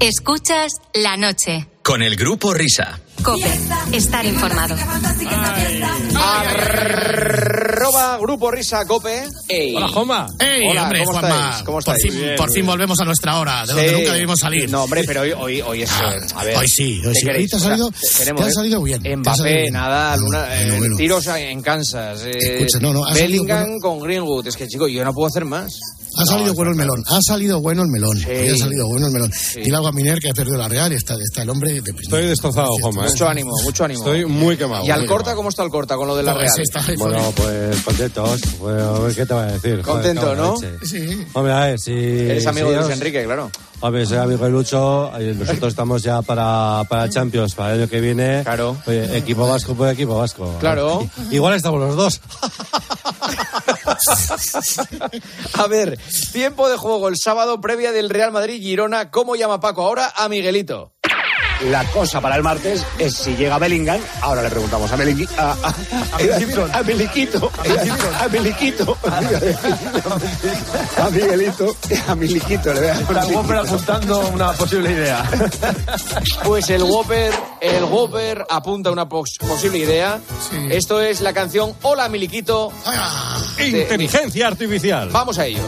[0.00, 1.66] Escuchas la noche.
[1.82, 3.00] Con el grupo Risa.
[3.22, 3.48] Cope.
[3.92, 4.76] Estar informado.
[6.14, 9.24] Arroba Grupo Risa Cope.
[9.74, 10.26] Hola, Joma.
[10.38, 11.28] ¡Ey, Hola, hombre, ¿cómo Juanma!
[11.48, 11.62] estáis?
[11.64, 12.54] ¿Cómo por, fin, Bien, por bien.
[12.54, 13.94] fin volvemos a nuestra hora, de donde Sí.
[13.96, 14.70] nunca debimos salir.
[14.70, 15.90] No, hombre, pero hoy, hoy, hoy es.
[15.92, 17.26] Ah, a ver, hoy sí, hoy ¿qué sí.
[17.26, 17.50] Hoy queréis?
[17.50, 19.72] te ha salido- te ha salido bien, Mbappé, salido bien.
[19.72, 20.96] nada, Luna, Bueno, eh, bueno.
[20.96, 22.20] tiros en Kansas.
[22.26, 23.80] eh, Escucha, no, no, salido Bellingham bueno.
[23.80, 24.46] con Greenwood.
[24.46, 25.72] Es que, chico, yo no puedo hacer más.
[26.18, 28.16] Ha salido bueno el melón, ha salido bueno el melón.
[28.18, 28.30] Sí.
[28.30, 29.30] Ha salido bueno el melón.
[29.54, 31.92] Dile algo a Miner que ha perdido la Real y está, está el hombre de
[32.00, 33.06] Estoy destrozado, Juanma.
[33.06, 33.10] ¿eh?
[33.10, 34.00] Mucho ánimo, mucho ánimo.
[34.00, 34.84] Estoy muy quemado.
[34.84, 35.36] ¿Y al corta quemado.
[35.36, 36.62] cómo está el corta con lo de la Pues Real?
[36.62, 38.40] está Bueno, pues contentos.
[38.58, 39.82] Pues, a ver, ¿qué te voy a decir?
[39.82, 40.56] Contento, ¿no?
[40.82, 41.26] Sí.
[41.34, 41.92] Hombre, a ver, si...
[41.92, 43.50] Eres amigo si de Luis Enrique, claro.
[43.80, 47.90] Hombre, soy amigo de Lucho, y nosotros estamos ya para, para Champions, para el año
[47.90, 48.40] que viene.
[48.42, 48.76] Claro.
[48.86, 50.56] Oye, equipo vasco por equipo vasco.
[50.60, 51.06] Claro.
[51.30, 52.20] Igual estamos los dos.
[55.54, 55.98] A ver,
[56.32, 59.10] tiempo de juego el sábado previa del Real Madrid-Girona.
[59.10, 60.95] ¿Cómo llama Paco ahora a Miguelito?
[61.64, 63.98] La cosa para el martes es si llega Bellingham.
[64.20, 65.26] Ahora le preguntamos a Bellingham.
[65.38, 67.50] A, a, a, a Miliquito.
[68.20, 68.96] A Miliquito.
[70.98, 71.76] A Miguelito.
[72.08, 72.72] A Miliquito.
[72.74, 75.24] Le voy a Está apuntando una posible idea.
[76.44, 80.20] Pues el Whopper, el Whopper apunta una pos- posible idea.
[80.70, 82.72] Esto es la canción Hola Miliquito.
[83.56, 85.08] de- Inteligencia artificial.
[85.10, 85.62] Vamos a ello.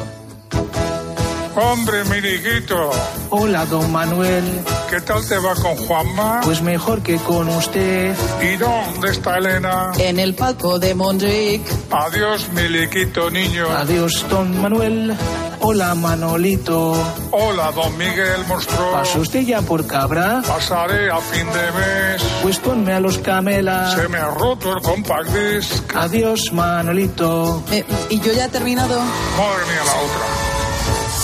[1.61, 2.91] Hombre, Miriquito,
[3.31, 4.45] Hola, don Manuel.
[4.89, 6.41] ¿qué tal te va con Juanma?
[6.45, 8.15] Pues mejor que con usted.
[8.41, 9.91] ¿Y dónde está Elena?
[9.99, 11.63] En el palco de Mondrick.
[11.91, 13.67] Adiós, Miliquito, niño.
[13.77, 15.17] Adiós, don Manuel.
[15.61, 16.95] Hola, Manolito.
[17.33, 18.93] Hola, don Miguel, monstruo.
[18.93, 20.41] ¿Pasó usted ya por cabra?
[20.47, 22.23] Pasaré a fin de mes.
[22.43, 23.95] Pues ponme a los camelas.
[23.95, 25.97] Se me ha roto el compact disc.
[25.97, 27.65] Adiós, Manolito.
[27.73, 29.01] Eh, ¿Y yo ya he terminado?
[29.01, 30.38] Madre mía, la otra.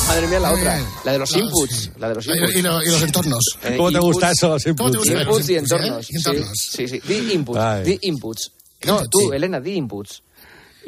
[0.09, 0.77] Madre mía, la otra.
[0.77, 0.87] bien.
[1.05, 1.91] La de los No, inputs.
[1.99, 2.55] La de los Y, inputs.
[2.57, 3.45] y lo- y los entornos.
[3.65, 5.09] Eh, ¿Cómo te inputs- gusta eso, los ¿Cómo te inputs?
[5.11, 5.59] Inputs y ¿eh?
[5.59, 6.11] entornos.
[6.11, 6.49] Y entornos.
[6.55, 7.09] Sí, sí, sí.
[7.09, 7.85] Di inputs.
[7.85, 8.53] Di inputs.
[8.85, 10.23] No, tú, Elena, di inputs.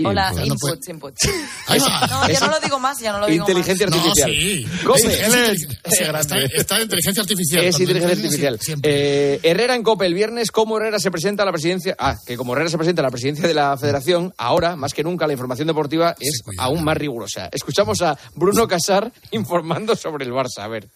[0.05, 0.47] Hola, Input.
[0.47, 1.29] inputs, inputs.
[1.69, 2.07] Ahí va.
[2.07, 4.31] No, ya no lo digo más, ya no lo digo Inteligencia No, artificial.
[4.31, 4.67] sí.
[4.85, 4.99] Cope.
[5.01, 7.65] Sí, es- sí, está, está en inteligencia artificial.
[7.65, 8.59] Es inteligencia artificial.
[8.83, 11.95] Eh, Herrera en Cope el viernes, ¿cómo Herrera se presenta a la presidencia?
[11.99, 15.03] Ah, que como Herrera se presenta a la presidencia de la federación, ahora, más que
[15.03, 17.49] nunca, la información deportiva es aún más rigurosa.
[17.53, 20.59] Escuchamos a Bruno Casar informando sobre el Barça.
[20.61, 20.89] A ver.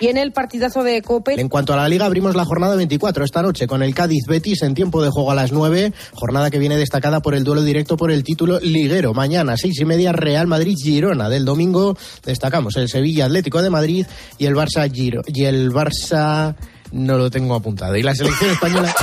[0.00, 1.40] Y en el partidazo de Cope.
[1.40, 4.62] En cuanto a la liga, abrimos la jornada 24 esta noche con el Cádiz Betis
[4.62, 5.92] en tiempo de juego a las 9.
[6.14, 9.12] Jornada que viene destacada por el duelo directo por el título liguero.
[9.14, 11.28] Mañana, seis y media, Real Madrid Girona.
[11.28, 14.06] Del domingo destacamos el Sevilla Atlético de Madrid
[14.38, 15.22] y el Barça Giro.
[15.26, 16.54] Y el Barça.
[16.90, 17.96] No lo tengo apuntado.
[17.96, 18.94] Y la selección española.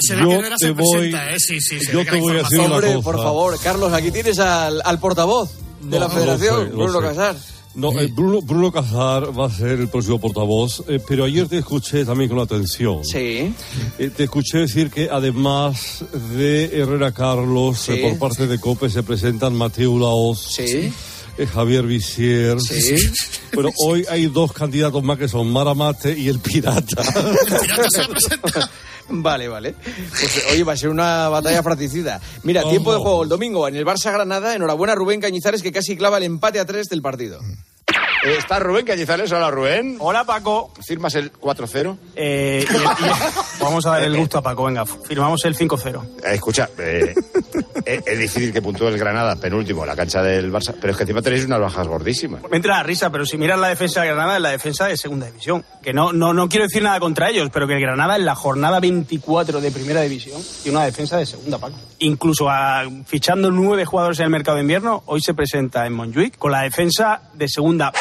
[0.00, 1.34] Se Yo te voy- ¿eh?
[1.38, 3.04] Sí, sí, se yo te voy a decir una Hombre, cosa.
[3.04, 5.50] por favor, Carlos, aquí tienes al, al portavoz
[5.90, 7.00] de la federación, sé, Bruno.
[7.00, 7.36] Casar.
[7.74, 11.58] No, eh, Bruno, Bruno Casar va a ser el próximo portavoz, eh, pero ayer te
[11.58, 13.04] escuché también con atención.
[13.04, 13.54] Sí.
[13.98, 16.02] Eh, te escuché decir que además
[16.34, 17.92] de Herrera Carlos, Sí.
[17.92, 20.90] eh, por parte de COPE se presentan Mateo Laoz, Sí.
[21.36, 22.58] eh, Javier Visier.
[22.60, 22.96] Sí.
[23.54, 27.02] Bueno, hoy hay dos candidatos más que son Maramate y el Pirata.
[29.08, 29.74] Vale, vale.
[30.10, 32.20] Pues oye, va a ser una batalla fratricida.
[32.42, 34.54] Mira, tiempo de juego el domingo en el Barça Granada.
[34.54, 37.40] Enhorabuena Rubén Cañizares que casi clava el empate a tres del partido.
[38.26, 39.30] Está Rubén Cañizares.
[39.32, 39.96] Hola, Rubén.
[40.00, 40.70] Hola, Paco.
[40.84, 41.96] ¿Firmas el 4-0?
[42.16, 42.66] Eh,
[43.60, 46.02] vamos a dar el gusto a Paco, venga, firmamos el 5-0.
[46.24, 47.14] Eh, escucha, eh,
[47.84, 50.96] eh, es difícil que puntúe el Granada penúltimo en la cancha del Barça, pero es
[50.96, 52.42] que encima tenéis unas bajas gordísimas.
[52.50, 54.96] Me entra la risa, pero si miras la defensa de Granada, es la defensa de
[54.96, 55.64] segunda división.
[55.82, 58.34] Que no, no, no quiero decir nada contra ellos, pero que el Granada en la
[58.34, 61.76] jornada 24 de primera división tiene una defensa de segunda, Paco.
[62.00, 66.36] Incluso a- fichando nueve jugadores en el mercado de invierno, hoy se presenta en Montjuic
[66.38, 67.92] con la defensa de segunda.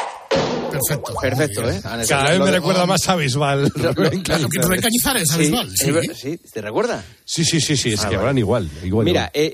[0.80, 1.14] Perfecto.
[1.22, 1.82] Perfecto, ¿eh?
[2.08, 3.72] Cada vez me recuerda más a Bisbal.
[4.24, 5.92] Claro, que Rubén Cañizares, Sí, Bisbal, es sí.
[5.92, 7.04] ver- sí, ¿te recuerda?
[7.24, 8.18] Sí, sí, sí, sí, es Ah, que vale.
[8.30, 8.70] hablan igual.
[8.84, 9.50] igual Mira, eh,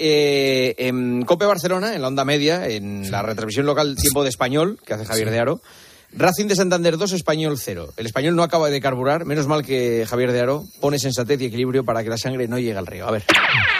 [0.78, 4.80] eh, en Cope Barcelona, en la onda media, en la retransmisión local Tiempo de Español,
[4.86, 5.61] que hace Javier de Aro,
[6.13, 7.93] Racing de Santander 2, Español 0.
[7.95, 11.45] El español no acaba de carburar, menos mal que Javier de Aro pone sensatez y
[11.45, 13.07] equilibrio para que la sangre no llegue al río.
[13.07, 13.24] A ver.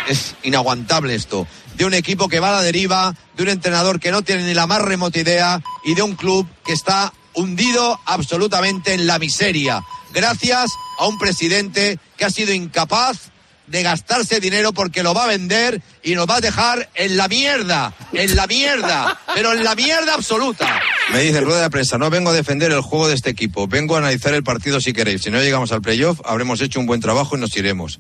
[0.08, 1.46] Es inaguantable esto.
[1.76, 4.54] De un equipo que va a la deriva, de un entrenador que no tiene ni
[4.54, 9.84] la más remota idea y de un club que está hundido absolutamente en la miseria.
[10.14, 13.32] Gracias a un presidente que ha sido incapaz
[13.72, 17.28] de gastarse dinero porque lo va a vender y nos va a dejar en la
[17.28, 20.82] mierda, en la mierda, pero en la mierda absoluta.
[21.14, 23.96] Me dice rueda de prensa, no vengo a defender el juego de este equipo, vengo
[23.96, 25.22] a analizar el partido si queréis.
[25.22, 28.00] Si no llegamos al playoff, habremos hecho un buen trabajo y nos iremos.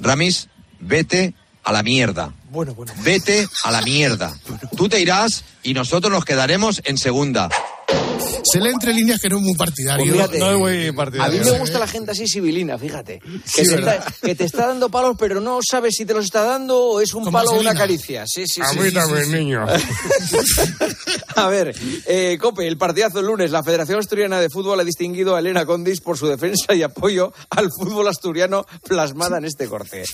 [0.00, 0.48] Ramis,
[0.78, 1.34] vete
[1.64, 2.32] a la mierda.
[2.50, 2.92] Bueno, bueno.
[3.02, 4.32] Vete a la mierda.
[4.76, 7.48] Tú te irás y nosotros nos quedaremos en segunda.
[8.44, 10.04] Se lee entre líneas que no es muy partidario.
[10.06, 11.40] Pues fíjate, No es muy A partidario.
[11.44, 13.18] mí me gusta la gente así civilina, fíjate.
[13.20, 16.24] Que, Sí, te está, que te está dando palos, pero no sabes si te los
[16.26, 18.24] está dando o es un palo o una caricia.
[18.26, 18.78] Sí, sí, A sí.
[18.78, 19.36] mí sí, también, sí, sí.
[19.36, 19.66] niño.
[21.36, 21.74] A ver,
[22.06, 23.50] eh, Cope, el partidazo el lunes.
[23.50, 27.32] La Federación Asturiana de Fútbol ha distinguido a Elena Condis por su defensa y apoyo
[27.50, 30.04] al fútbol asturiano plasmada en este corte.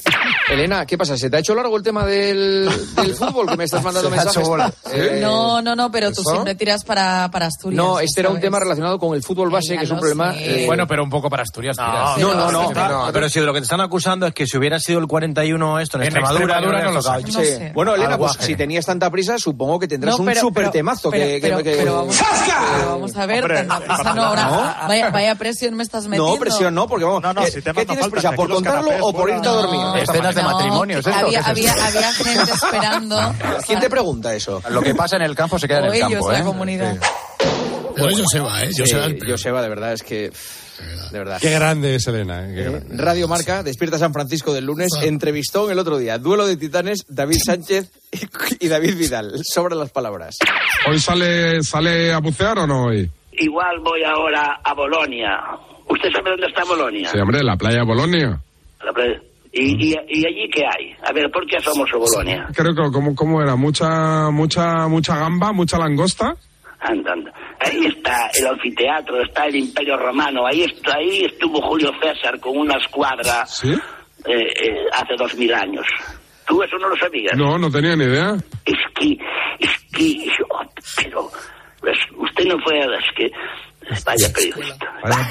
[0.50, 1.16] Elena, ¿qué pasa?
[1.16, 4.46] ¿Se te ha hecho largo el tema del, del fútbol que me estás mandando mensajes?
[4.92, 7.76] Eh, No, no, no, pero tú siempre tiras para, para Asturias.
[7.76, 8.42] No, este era un ¿sabes?
[8.42, 10.32] tema relacionado con el fútbol base, que es un problema.
[10.34, 10.62] sé.
[10.62, 11.76] eh, Bueno, pero un poco para Asturias.
[11.76, 12.68] no, no, no.
[12.72, 15.06] Pero, pero si de lo que te están acusando es que si hubiera sido el
[15.06, 17.20] 41 esto en, En Extremadura, Extremadura no lo.
[17.32, 17.72] No sé.
[17.74, 21.10] Bueno, Elena, pues si tenías tanta prisa, supongo que tendrás No, un pero- pero- temazo
[21.10, 22.16] pero- que, que- pero- que- pero vamos,
[22.78, 24.88] pero vamos a ver, Hombre, tanta prisa no, ahora, ¿no?
[24.88, 26.34] Vaya, vaya presión me estás metiendo.
[26.34, 27.22] No, presión no, porque vamos.
[27.22, 28.32] No, no, ¿qué, si tema qué no tienes prisa?
[28.32, 29.80] ¿Por contarlo o por irte a dormir?
[29.80, 31.26] No, Escenas de no, matrimonio, ¿es que esto?
[31.26, 33.34] Había, gente esperando.
[33.66, 34.62] ¿Quién te pregunta eso?
[34.70, 36.44] Lo que pasa en el campo se queda en el ellos, campo, la ¿eh?
[36.44, 36.96] comunidad.
[38.00, 38.70] Pero eso se va, ¿eh?
[38.76, 39.30] Yo Sí, el.
[39.30, 40.30] Joseba, de verdad, es que.
[41.12, 41.38] De verdad.
[41.40, 42.48] Qué grande es Elena.
[42.50, 42.96] eh, qué grande.
[43.02, 46.18] Radio Marca, Despierta San Francisco del lunes, entrevistó el otro día.
[46.18, 47.90] Duelo de titanes, David Sánchez
[48.60, 49.32] y, David Vidal.
[49.44, 50.38] Sobre las palabras.
[50.88, 53.10] ¿Hoy sale, sale a bucear o no hoy?
[53.32, 55.38] Igual voy ahora a Bolonia.
[55.88, 57.08] ¿Usted sabe dónde está Bolonia?
[57.10, 58.40] Sí, hombre, la playa de Bolonia.
[58.84, 59.20] La playa-
[59.52, 60.94] ¿Y, y, y allí qué hay?
[61.04, 62.46] A ver, ¿por qué somos Bolonia?
[62.54, 63.56] Creo que, ¿cómo, cómo era?
[63.56, 66.36] Mucha, mucha, mucha gamba, mucha langosta.
[66.78, 67.32] Anda, anda.
[67.60, 72.56] Ahí está el anfiteatro, está el Imperio Romano, ahí, está, ahí estuvo Julio César con
[72.56, 73.70] una escuadra ¿Sí?
[73.70, 75.86] eh, eh, hace dos mil años.
[76.46, 77.36] ¿Tú eso no lo sabías?
[77.36, 78.34] No, no tenía ni idea.
[78.64, 79.16] Es que,
[79.58, 80.30] es que,
[80.96, 81.28] pero,
[81.80, 83.30] pues, usted no fue, es que,
[84.04, 84.86] vaya periodista.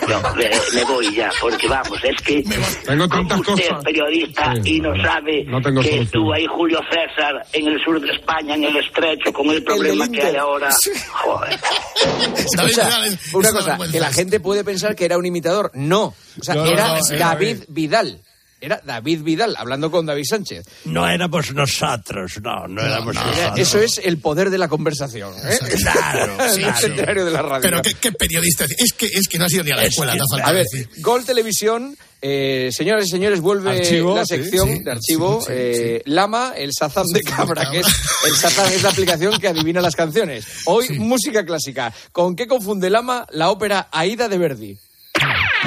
[0.08, 2.44] No, me, me voy ya, porque vamos, es que
[2.86, 3.78] Tengo tantas usted cosas.
[3.78, 6.04] es periodista Sí, y no sabe no tengo que solución.
[6.06, 10.08] estuvo ahí Julio César en el sur de España, en el estrecho, con el problema
[10.10, 10.70] que hay ahora.
[11.14, 11.60] Joder.
[13.34, 15.72] Una cosa, que la gente puede pensar que era un imitador.
[15.74, 16.06] No.
[16.40, 17.64] O sea, No, era no, sí, David David.
[17.70, 18.20] Vidal.
[18.62, 20.66] Era David Vidal, hablando con David Sánchez.
[20.86, 23.58] No éramos nosotros, no, no éramos nosotros.
[23.58, 25.34] Eso es el poder de la conversación.
[25.46, 25.58] ¿eh?
[25.82, 26.78] Claro, el claro.
[26.78, 27.62] centenario de la radio.
[27.62, 28.66] Pero qué, qué periodista.
[28.66, 30.52] Es que, es que no ha sido ni a la Es escuela, no falta A
[30.52, 30.90] ver, decir.
[31.02, 35.40] Gol Televisión, eh, señoras y señores, vuelve Archivo, la sí, sección sí, de archivo.
[35.40, 37.88] sí, sí, eh, Lama, el Sazam de Cabra, que es
[38.28, 40.46] el Sazam es la aplicación que adivina las canciones.
[40.66, 41.94] Hoy, música clásica.
[42.12, 44.78] ¿Con qué confunde Lama la ópera Aida de Verdi?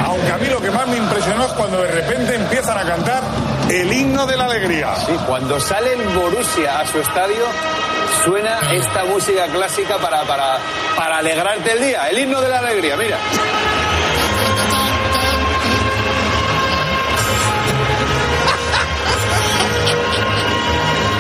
[0.04, 3.22] Aunque a mí lo que más me impresionó es cuando de repente empiezan a cantar
[3.70, 4.94] el himno de la alegría.
[5.06, 7.44] Sí, cuando sale el Borussia a su estadio,
[8.24, 10.58] suena esta música clásica para, para,
[10.96, 12.08] para alegrarte el día.
[12.10, 13.16] El himno de la alegría, mira.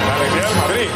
[0.06, 0.88] La alegría del Madrid.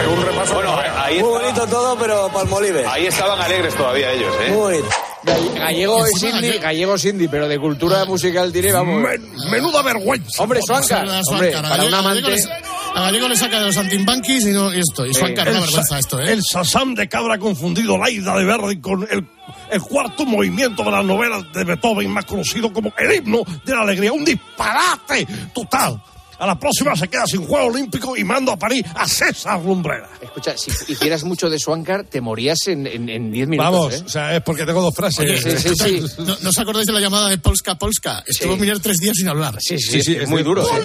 [0.00, 0.54] Pegó un repaso.
[0.54, 2.86] Bueno, ahí Muy estaba- bonito todo, pero Palmolive.
[2.86, 4.48] Ahí estaban alegres todavía ellos, ¿eh?
[4.50, 4.88] Muy bonito.
[5.24, 6.94] Gall- Gallego es indie, gallego.
[6.96, 9.02] es indie, pero de cultura musical tiene, vamos.
[9.50, 10.42] menuda vergüenza.
[10.42, 12.22] Hombre, Suanca, hombre, para un a Gallego amante.
[12.36, 15.06] le- A Gallego le saca de los antimbanquis y, no, y esto.
[15.06, 16.32] Y Suanca, una vergüenza esto, ¿eh?
[16.32, 19.26] El Sasam de Cabra ha confundido la ida de Verdi con el,
[19.70, 23.82] el cuarto movimiento de las novelas de Beethoven, más conocido como el himno de la
[23.82, 24.12] alegría.
[24.12, 26.02] Un disparate total.
[26.42, 30.10] A la próxima se queda sin juego olímpico y mando a París a César Lumbrera.
[30.20, 33.72] Escucha, si hicieras mucho de Swankar, te morías en 10 en, en diez minutos.
[33.72, 34.02] Vamos, ¿eh?
[34.04, 35.20] o sea, es porque tengo dos frases.
[35.20, 36.02] Oye, sí, sí, sí.
[36.22, 38.24] ¿No, ¿No os acordáis de la llamada de Polska Polska?
[38.26, 38.60] Estuvo Sí.
[38.60, 39.56] Miller tres días sin hablar.
[39.60, 40.62] Sí, sí, sí, es muy duro.
[40.66, 40.84] ¿eh?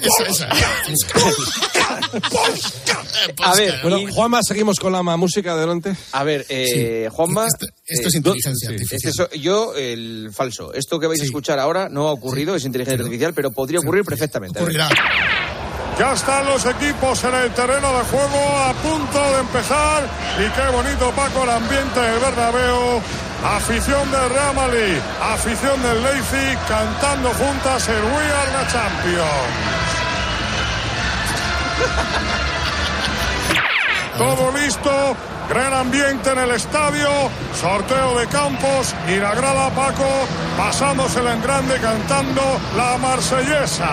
[0.00, 0.48] Esa, esa.
[3.42, 5.94] A ver, Bueno, y- Juanma, seguimos con la música adelante.
[6.12, 7.46] A ver, eh, Juanma.
[7.46, 9.12] Esto, esto es eh, inteligencia do- artificial.
[9.26, 10.72] este yo, el falso.
[10.74, 14.04] Esto que vais a escuchar ahora no ha ocurrido, es inteligencia artificial, pero podría ocurrir
[14.04, 14.57] perfectamente.
[15.98, 20.06] Ya están los equipos en el terreno de juego a punto de empezar.
[20.38, 23.00] Y qué bonito, Paco, el ambiente del Bernabéu.
[23.44, 29.28] Afición del Real Madrid, afición del Leipzig, cantando juntas el We Are the Champions.
[34.18, 35.16] Todo listo,
[35.48, 37.08] gran ambiente en el estadio,
[37.58, 40.08] sorteo de campos y la grada Paco,
[40.56, 42.42] pasamos el en grande cantando
[42.76, 43.88] la marsellesa.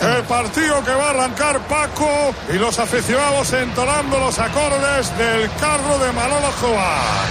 [0.00, 5.98] El partido que va a arrancar Paco y los aficionados entonando los acordes del carro
[5.98, 7.26] de Manolo Escobar.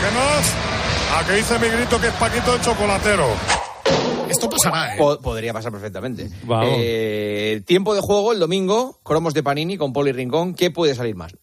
[0.00, 1.18] ¿Qué nos?
[1.18, 3.63] A que dice mi grito que es Paquito el chocolatero.
[4.28, 4.98] Esto pasará, ¿eh?
[4.98, 6.30] Po- podría pasar perfectamente.
[6.44, 6.68] Vamos.
[6.78, 10.54] Eh, tiempo de juego el domingo, cromos de Panini con Poli Rincón.
[10.54, 11.34] ¿Qué puede salir más?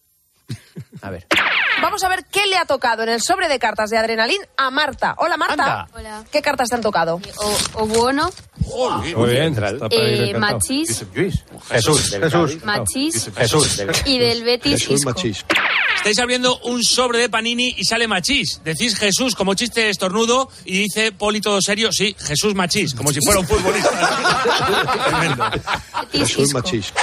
[1.02, 1.26] A ver.
[1.80, 4.70] Vamos a ver qué le ha tocado en el sobre de cartas de Adrenalín a
[4.72, 5.16] Marta.
[5.18, 5.88] Hola, Marta.
[5.94, 6.24] Hola.
[6.32, 7.22] ¿Qué cartas te han tocado?
[7.38, 8.32] O, Obuono,
[9.16, 9.54] Muy bien.
[9.54, 10.54] está para ir eh, encantado.
[10.54, 11.06] Machís,
[11.70, 12.64] Jesús, Jesús.
[12.64, 13.82] Machís Jesús.
[14.06, 15.14] y del Betis Isco.
[15.96, 18.62] Estáis abriendo un sobre de panini y sale machís.
[18.64, 23.20] Decís Jesús como chiste estornudo y dice Poli todo serio, sí, Jesús machís, como si
[23.24, 23.90] fuera un futbolista.
[25.06, 25.46] Tremendo.
[26.12, 27.00] Betis Isco.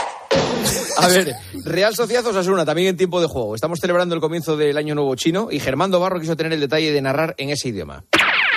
[0.99, 1.34] A ver,
[1.64, 3.55] Real Sociedad Osasuna, también en tiempo de juego.
[3.55, 6.92] Estamos celebrando el comienzo del Año Nuevo Chino y Germán Barro quiso tener el detalle
[6.92, 8.05] de narrar en ese idioma.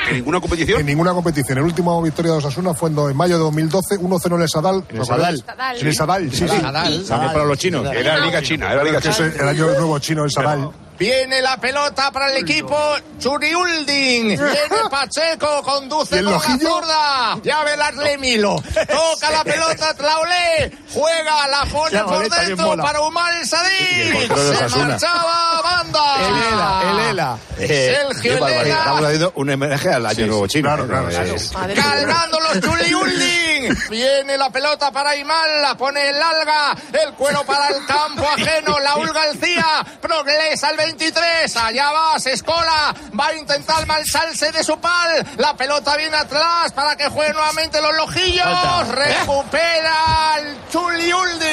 [0.09, 0.79] ¿En ninguna competición?
[0.79, 1.59] En ninguna competición.
[1.59, 4.49] El último victoria de Osasuna fue en, do- en mayo de 2012, 1-0 en el
[4.49, 4.83] Sadal.
[4.89, 5.43] En el Sadal.
[5.79, 6.47] En el Sadal, sí, sí.
[6.47, 7.03] Sadal.
[7.07, 7.85] Para los chinos.
[7.93, 9.15] Era la Liga China, era la Liga China.
[9.35, 10.69] el, el año nuevo chino, el Sadal.
[11.01, 12.77] Viene la pelota para el equipo
[13.17, 14.27] Churiulding.
[14.37, 17.39] Viene Pacheco, conduce ¿Y el con la zurda.
[17.43, 18.55] Ya velasle Milo.
[18.87, 20.77] Toca la pelota Traolé.
[20.93, 26.01] Juega, la pone Ya, por dentro para Umar el el de Se marchaba banda.
[26.21, 27.37] El Ela, el Ela.
[27.57, 28.61] Sergio Qué barbaridad.
[28.61, 28.77] Elena.
[28.79, 30.67] Estamos haciendo un homenaje al Año Nuevo Chino.
[30.69, 33.75] claro, claro, Eh, es- Cargando los Churiulding.
[33.89, 38.79] Viene la pelota para Imal, la pone el alga, el cuero para el campo ajeno,
[38.79, 44.77] Laúl García, progresa al 23, allá va, se escola, va a intentar malsalse de su
[44.79, 51.47] pal, la pelota viene atrás para que juegue nuevamente los lojillos, recupera el Churiulding.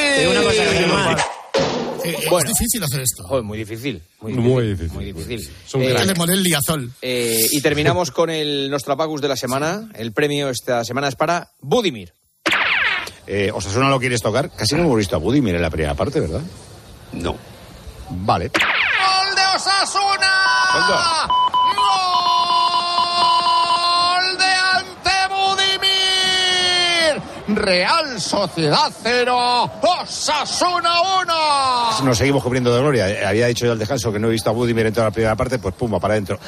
[2.05, 2.39] Eh, Bueno.
[2.51, 3.23] Es difícil hacer esto.
[3.25, 4.03] Joder, muy difícil.
[4.21, 4.89] Muy Muy difícil.
[4.89, 4.95] difícil.
[4.97, 5.55] Muy difícil.
[5.67, 9.89] Es un Eh, eh, y terminamos con el Nostrapacus de la semana.
[9.95, 12.15] El premio esta semana es para Budimir.
[13.27, 14.51] Eh, Osasuna lo quieres tocar.
[14.51, 16.41] Casi no hemos visto a Budimir en la primera parte, ¿verdad?
[17.13, 17.37] No.
[18.11, 18.51] Vale.
[19.59, 21.27] ¡Gol de Osasuna!
[24.23, 24.53] ¡Gol de
[25.89, 27.59] Antebudimir!
[27.59, 30.93] Real Sociedad 0, Osasuna
[31.23, 32.05] 1.
[32.05, 33.09] Nos seguimos cubriendo de gloria.
[33.11, 35.11] Eh, Había dicho yo al descanso que no he visto a Budimir en toda la
[35.13, 36.39] primera parte, pues pumba, para adentro.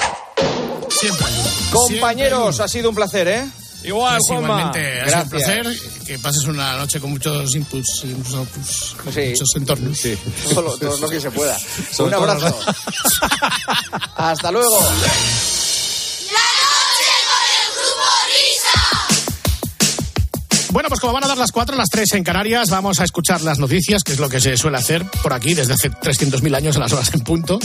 [0.89, 1.27] Siempre.
[1.73, 3.49] Compañeros, ha sido un placer, ¿eh?
[3.83, 4.47] Igual, Pues Juanma.
[4.61, 5.29] igualmente, ha un Gracias.
[5.29, 9.21] placer que pases una noche con muchos inputs y muchos, outputs, con Sí.
[9.31, 9.99] muchos entornos.
[10.53, 11.59] Todo lo, todo lo que se pueda.
[11.93, 12.59] Sobre un abrazo.
[14.17, 14.79] Hasta luego.
[20.73, 23.41] Bueno, pues como van a dar las 4, las 3 en Canarias, vamos a escuchar
[23.43, 26.77] las noticias, que es lo que se suele hacer por aquí desde hace 300.000 años
[26.77, 27.59] a las horas en punto.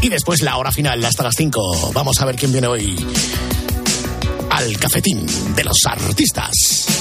[0.00, 1.90] Y después la hora final, hasta las 5.
[1.92, 2.94] Vamos a ver quién viene hoy
[4.58, 6.97] al cafetín de los artistas.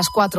[0.00, 0.28] Las 4.